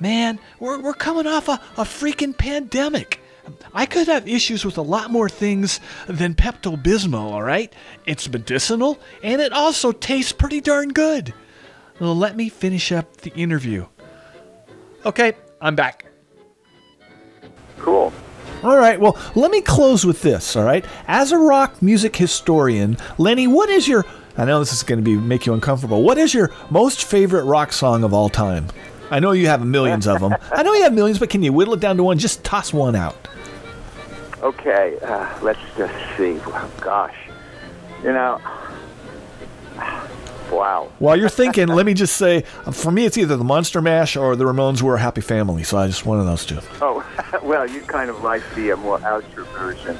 [0.00, 3.20] Man, we're, we're coming off a, a freaking pandemic.
[3.72, 7.72] I could have issues with a lot more things than Pepto Bismol, all right?
[8.06, 11.34] It's medicinal and it also tastes pretty darn good.
[12.00, 13.86] Well, let me finish up the interview.
[15.06, 16.06] Okay, I'm back.
[17.78, 18.12] Cool.
[18.62, 18.98] All right.
[18.98, 20.56] Well, let me close with this.
[20.56, 20.84] All right.
[21.06, 24.06] As a rock music historian, Lenny, what is your?
[24.38, 26.02] I know this is going to be make you uncomfortable.
[26.02, 28.68] What is your most favorite rock song of all time?
[29.10, 30.34] I know you have millions of them.
[30.52, 32.18] I know you have millions, but can you whittle it down to one?
[32.18, 33.16] Just toss one out.
[34.42, 36.38] Okay, uh, let's just see.
[36.46, 37.16] Oh, gosh,
[38.02, 38.40] you know,
[40.50, 40.90] wow.
[40.98, 42.42] While you're thinking, let me just say,
[42.72, 45.62] for me, it's either the Monster Mash or the Ramones were a happy family.
[45.62, 46.58] So I just one of those two.
[46.82, 47.04] Oh,
[47.42, 49.96] well, you kind of like the uh, more outro version.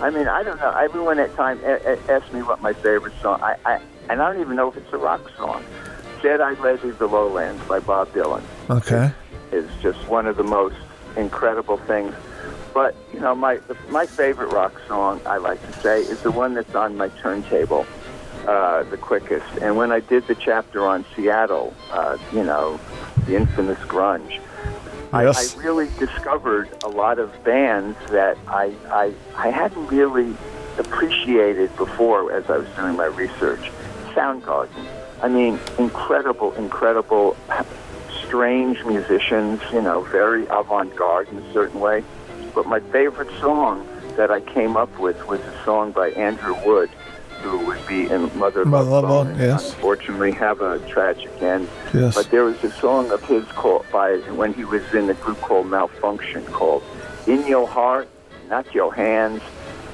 [0.00, 0.70] I mean, I don't know.
[0.70, 3.40] Everyone at time a- a- asks me what my favorite song.
[3.42, 5.64] I, I and I don't even know if it's a rock song.
[6.22, 9.10] Said I Thee the Lowlands by Bob Dylan Okay.
[9.52, 10.76] is just one of the most
[11.16, 12.14] incredible things.
[12.74, 16.54] But you know, my my favorite rock song I like to say is the one
[16.54, 17.86] that's on my turntable,
[18.46, 19.46] uh, the quickest.
[19.62, 22.78] And when I did the chapter on Seattle, uh, you know,
[23.26, 24.40] the infamous grunge,
[25.12, 25.56] Yes.
[25.56, 30.36] I, I really discovered a lot of bands that I, I I hadn't really
[30.78, 33.70] appreciated before as I was doing my research.
[34.14, 34.86] Soundgarden.
[35.22, 37.36] I mean, incredible, incredible,
[38.24, 39.60] strange musicians.
[39.72, 42.04] You know, very avant-garde in a certain way.
[42.54, 46.90] But my favorite song that I came up with was a song by Andrew Wood,
[47.42, 49.74] who would be in Mother Mother Love Bone, yes.
[49.74, 51.68] Unfortunately, have a tragic end.
[51.94, 52.14] Yes.
[52.14, 55.40] But there was a song of his called by when he was in a group
[55.40, 56.82] called Malfunkshun called
[57.26, 58.08] "In Your Heart,
[58.48, 59.42] Not Your Hands,"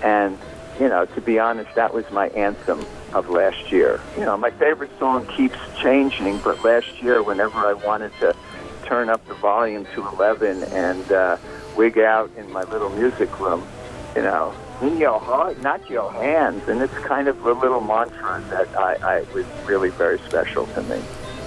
[0.02, 0.38] and
[0.80, 2.84] you know, to be honest, that was my anthem
[3.14, 4.00] of last year.
[4.18, 8.34] You know, my favorite song keeps changing, but last year, whenever I wanted to
[8.84, 11.36] turn up the volume to 11 and uh,
[11.76, 13.66] wig out in my little music room,
[14.14, 16.68] you know, in your heart, not your hands.
[16.68, 20.82] And it's kind of a little mantra that I, I was really very special to
[20.82, 21.00] me.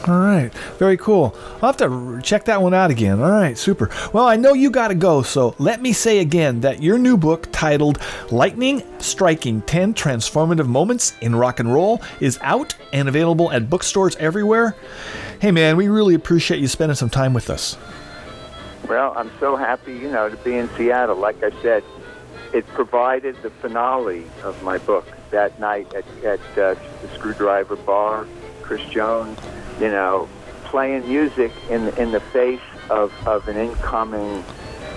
[0.05, 1.35] All right, very cool.
[1.55, 3.19] I'll have to check that one out again.
[3.19, 3.89] All right, super.
[4.13, 7.17] Well, I know you got to go, so let me say again that your new
[7.17, 7.99] book titled
[8.31, 14.15] Lightning Striking 10 Transformative Moments in Rock and Roll is out and available at bookstores
[14.17, 14.75] everywhere.
[15.41, 17.77] Hey, man, we really appreciate you spending some time with us.
[18.87, 21.17] Well, I'm so happy, you know, to be in Seattle.
[21.17, 21.83] Like I said,
[22.53, 28.25] it provided the finale of my book that night at, at uh, the Screwdriver Bar.
[28.67, 29.39] Chris Jones,
[29.79, 30.27] you know,
[30.65, 34.43] playing music in in the face of, of an incoming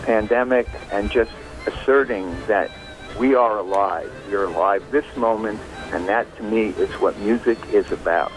[0.03, 1.31] pandemic and just
[1.67, 2.71] asserting that
[3.19, 4.11] we are alive.
[4.29, 5.61] We are alive this moment,
[5.93, 8.33] and that to me is what music is about.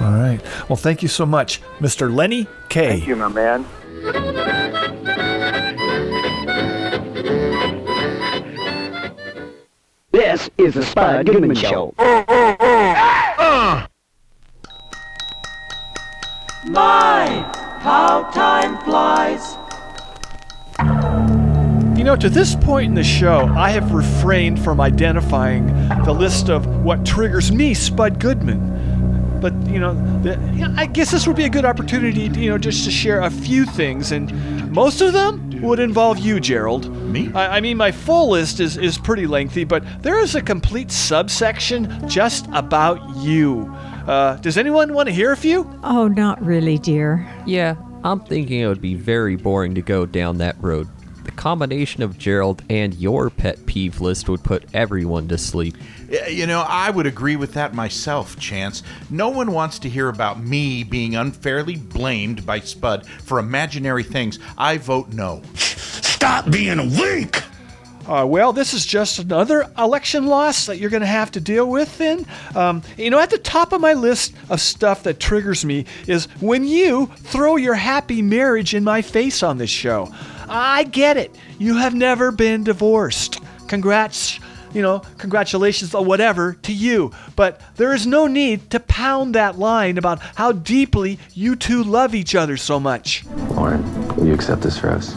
[0.00, 0.40] All right.
[0.68, 2.12] Well, thank you so much, Mr.
[2.12, 2.88] Lenny Kaye.
[2.88, 3.66] Thank you, my man.
[10.10, 11.94] This is the Spud Goodman Show.
[16.72, 17.26] My,
[17.80, 19.58] how time flies.
[21.98, 25.66] You know, to this point in the show, I have refrained from identifying
[26.06, 29.38] the list of what triggers me, Spud Goodman.
[29.38, 29.92] But you know,
[30.22, 32.90] the, yeah, I guess this would be a good opportunity, to, you know, just to
[32.90, 36.90] share a few things, and most of them would involve you, Gerald.
[36.90, 37.30] Me?
[37.34, 40.90] I, I mean, my full list is is pretty lengthy, but there is a complete
[40.90, 43.70] subsection just about you.
[44.06, 45.68] Uh, does anyone want to hear a few?
[45.84, 47.26] Oh, not really, dear.
[47.46, 50.88] Yeah, I'm thinking it would be very boring to go down that road.
[51.24, 55.76] The combination of Gerald and your pet peeve list would put everyone to sleep.
[56.28, 58.82] You know, I would agree with that myself, Chance.
[59.08, 64.40] No one wants to hear about me being unfairly blamed by Spud for imaginary things.
[64.58, 65.42] I vote no.
[65.54, 67.42] Stop being a weak!
[68.06, 71.68] Uh, well, this is just another election loss that you're going to have to deal
[71.68, 72.26] with then.
[72.54, 76.26] Um, you know, at the top of my list of stuff that triggers me is
[76.40, 80.12] when you throw your happy marriage in my face on this show.
[80.48, 81.34] I get it.
[81.58, 83.38] You have never been divorced.
[83.68, 84.38] Congrats,
[84.74, 87.12] you know, congratulations or whatever to you.
[87.36, 92.14] But there is no need to pound that line about how deeply you two love
[92.14, 93.24] each other so much.
[93.52, 95.14] Lauren, will you accept this rose?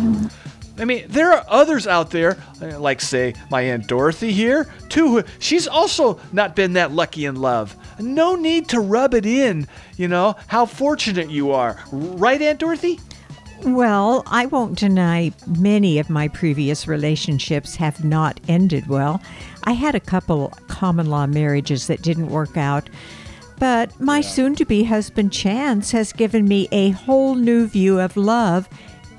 [0.77, 5.07] I mean, there are others out there, uh, like say my Aunt Dorothy here, too.
[5.07, 7.75] Who, she's also not been that lucky in love.
[7.99, 11.79] No need to rub it in, you know, how fortunate you are.
[11.91, 12.99] Right, Aunt Dorothy?
[13.63, 19.21] Well, I won't deny many of my previous relationships have not ended well.
[19.63, 22.89] I had a couple common law marriages that didn't work out.
[23.57, 28.17] But my soon to be husband Chance has given me a whole new view of
[28.17, 28.67] love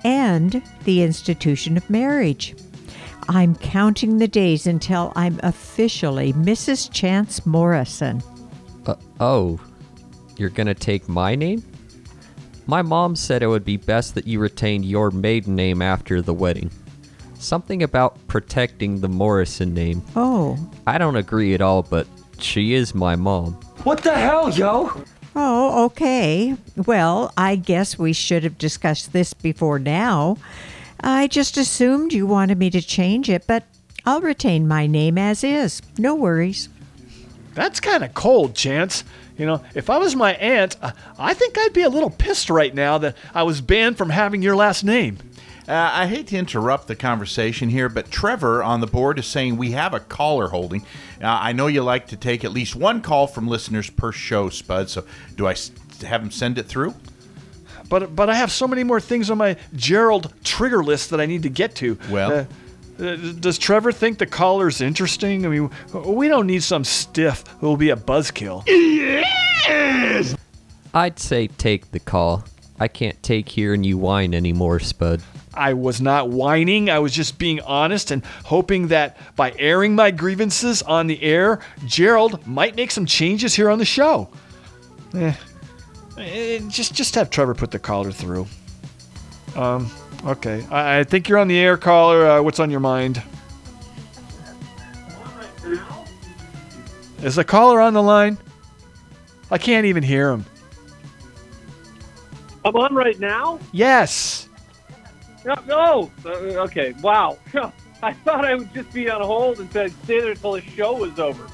[0.06, 2.54] and the institution of marriage.
[3.28, 6.90] I'm counting the days until I'm officially Mrs.
[6.92, 8.22] Chance Morrison.
[8.86, 9.58] Uh, oh,
[10.36, 11.60] you're gonna take my name?
[12.68, 16.34] My mom said it would be best that you retained your maiden name after the
[16.34, 16.70] wedding.
[17.34, 20.02] Something about protecting the Morrison name.
[20.14, 20.56] Oh.
[20.86, 22.06] I don't agree at all, but
[22.38, 23.54] she is my mom.
[23.82, 25.04] What the hell, yo?
[25.38, 26.56] Oh, okay.
[26.76, 30.38] Well, I guess we should have discussed this before now.
[31.00, 33.64] I just assumed you wanted me to change it, but
[34.06, 35.82] I'll retain my name as is.
[35.98, 36.70] No worries.
[37.54, 39.04] That's kind of cold, Chance.
[39.36, 40.76] You know, if I was my aunt,
[41.18, 44.40] I think I'd be a little pissed right now that I was banned from having
[44.40, 45.18] your last name.
[45.68, 49.56] Uh, I hate to interrupt the conversation here, but Trevor on the board is saying
[49.56, 50.82] we have a caller holding.
[51.20, 54.48] Uh, I know you like to take at least one call from listeners per show,
[54.48, 54.88] Spud.
[54.90, 55.04] So
[55.34, 55.56] do I
[56.06, 56.94] have him send it through?
[57.88, 61.26] But but I have so many more things on my Gerald trigger list that I
[61.26, 61.98] need to get to.
[62.10, 62.32] Well?
[62.32, 62.44] Uh,
[63.02, 65.44] uh, does Trevor think the caller's interesting?
[65.44, 68.64] I mean, we don't need some stiff who will be a buzzkill.
[70.94, 72.44] I'd say take the call.
[72.80, 75.22] I can't take hearing you whine anymore, Spud.
[75.56, 76.90] I was not whining.
[76.90, 81.60] I was just being honest and hoping that by airing my grievances on the air,
[81.86, 84.28] Gerald might make some changes here on the show.
[85.14, 85.32] Eh.
[86.18, 88.46] eh, just just have Trevor put the caller through.
[89.54, 89.90] Um,
[90.26, 90.66] okay.
[90.70, 92.26] I, I think you're on the air, caller.
[92.26, 93.22] Uh, what's on your mind?
[97.22, 98.38] Is the caller on the line?
[99.50, 100.44] I can't even hear him.
[102.64, 103.58] I'm on right now?
[103.72, 104.45] Yes.
[105.46, 106.10] No, no.
[106.24, 107.38] Uh, okay, wow.
[108.02, 110.94] I thought I would just be on hold and I'd stay there until the show
[110.94, 111.46] was over.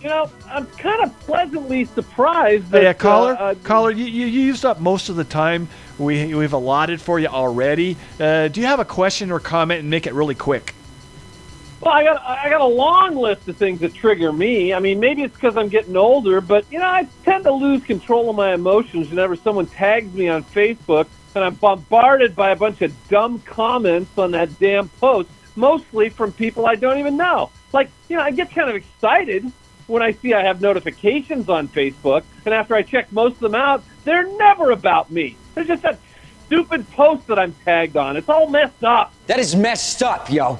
[0.00, 2.82] You know, I'm kind of pleasantly surprised that.
[2.82, 6.54] Hey, uh, caller, uh, caller, you, you used up most of the time we we've
[6.54, 7.98] allotted for you already.
[8.18, 10.74] Uh, do you have a question or comment and make it really quick?
[11.82, 14.72] Well, I got I got a long list of things that trigger me.
[14.72, 17.82] I mean, maybe it's because I'm getting older, but you know, I tend to lose
[17.84, 22.56] control of my emotions whenever someone tags me on Facebook and I'm bombarded by a
[22.56, 27.50] bunch of dumb comments on that damn post, mostly from people I don't even know.
[27.72, 29.50] Like, you know, I get kind of excited
[29.86, 33.54] when I see I have notifications on Facebook, and after I check most of them
[33.54, 35.36] out, they're never about me.
[35.54, 35.98] They're just that
[36.46, 38.16] stupid post that I'm tagged on.
[38.16, 39.12] It's all messed up.
[39.26, 40.58] That is messed up, yo.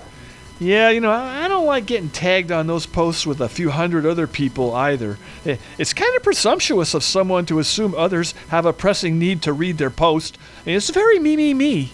[0.60, 4.04] Yeah, you know, I don't like getting tagged on those posts with a few hundred
[4.04, 5.16] other people either.
[5.46, 9.54] Eh, It's kind of presumptuous of someone to assume others have a pressing need to
[9.54, 10.36] read their post.
[10.66, 11.92] It's very me, me, me.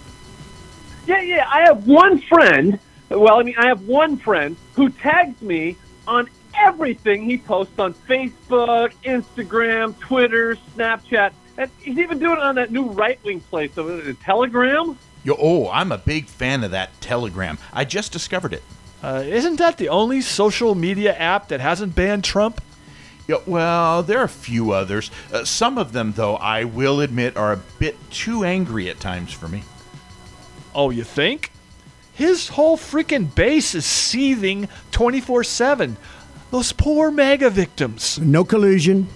[1.07, 1.49] Yeah, yeah.
[1.49, 2.81] I have one friend.
[3.09, 5.77] Well, I mean, I have one friend who tags me
[6.09, 12.57] on everything he posts on Facebook, Instagram, Twitter, Snapchat, and he's even doing it on
[12.57, 14.99] that new right wing place, so Telegram.
[15.27, 17.59] Yo, oh, I'm a big fan of that Telegram.
[17.73, 18.63] I just discovered it.
[19.03, 22.61] Uh, isn't that the only social media app that hasn't banned Trump?
[23.27, 25.11] Yeah, well, there are a few others.
[25.33, 29.33] Uh, some of them, though, I will admit, are a bit too angry at times
[29.33, 29.65] for me.
[30.73, 31.51] Oh, you think?
[32.13, 35.97] His whole freaking base is seething 24 7.
[36.53, 38.21] Those poor MAGA victims.
[38.21, 39.09] No collusion.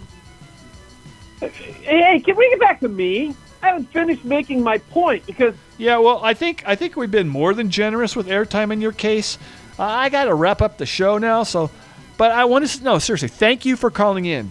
[1.38, 1.50] Hey,
[1.82, 3.36] hey, can we get back to me?
[3.62, 7.28] I haven't finished making my point because Yeah, well, I think I think we've been
[7.28, 9.38] more than generous with airtime in your case.
[9.78, 11.70] Uh, I got to wrap up the show now, so.
[12.16, 13.28] But I want to no seriously.
[13.28, 14.50] Thank you for calling in.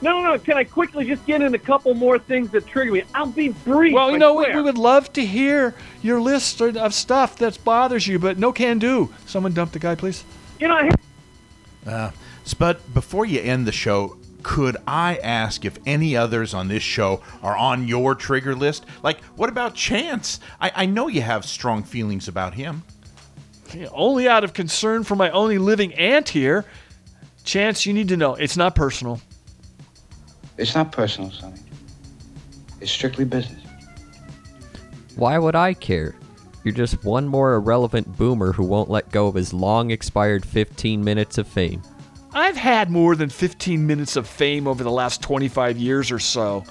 [0.00, 0.38] no, no, no.
[0.38, 3.02] Can I quickly just get in a couple more things that trigger me?
[3.14, 3.94] I'll be brief.
[3.94, 4.56] Well, you I know, we, swear.
[4.56, 8.52] we would love to hear your list of of stuff that bothers you, but no
[8.52, 9.12] can do.
[9.26, 10.24] Someone dump the guy, please.
[10.60, 10.90] You know, I.
[11.86, 12.10] Uh,
[12.44, 17.22] Spud, before you end the show, could I ask if any others on this show
[17.42, 18.84] are on your trigger list?
[19.02, 20.40] Like, what about Chance?
[20.60, 22.82] I, I know you have strong feelings about him.
[23.72, 26.64] Yeah, Only out of concern for my only living aunt here.
[27.44, 29.20] Chance, you need to know it's not personal.
[30.58, 31.58] It's not personal, Sonny.
[32.80, 33.62] It's strictly business.
[35.16, 36.14] Why would I care?
[36.64, 41.02] You're just one more irrelevant boomer who won't let go of his long expired 15
[41.02, 41.82] minutes of fame.
[42.34, 46.64] I've had more than 15 minutes of fame over the last 25 years or so.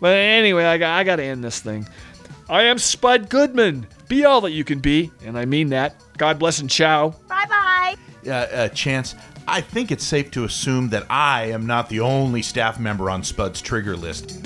[0.00, 1.86] But anyway, I got, I got to end this thing.
[2.48, 3.86] I am Spud Goodman.
[4.08, 5.96] Be all that you can be, and I mean that.
[6.18, 7.10] God bless and ciao.
[7.28, 7.96] Bye bye.
[8.26, 9.14] Uh, uh, Chance,
[9.48, 13.24] I think it's safe to assume that I am not the only staff member on
[13.24, 14.40] Spud's trigger list.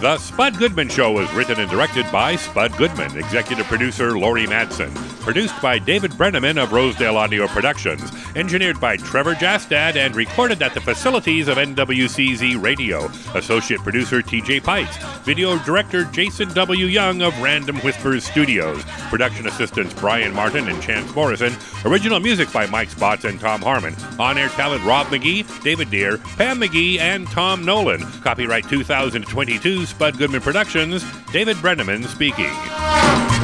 [0.00, 4.94] The Spud Goodman Show was written and directed by Spud Goodman, executive producer Lori Madsen,
[5.28, 10.72] produced by David Brenneman of Rosedale Audio Productions, engineered by Trevor Jastad, and recorded at
[10.72, 13.04] the facilities of NWCZ Radio,
[13.34, 16.86] associate producer TJ Pites, video director Jason W.
[16.86, 21.54] Young of Random Whispers Studios, production assistants Brian Martin and Chance Morrison,
[21.84, 26.16] original music by Mike Spots and Tom Harmon, on air talent Rob McGee, David Deere,
[26.38, 28.00] Pam McGee, and Tom Nolan.
[28.22, 33.37] Copyright 2022 Spud Goodman Productions, David Brenneman speaking.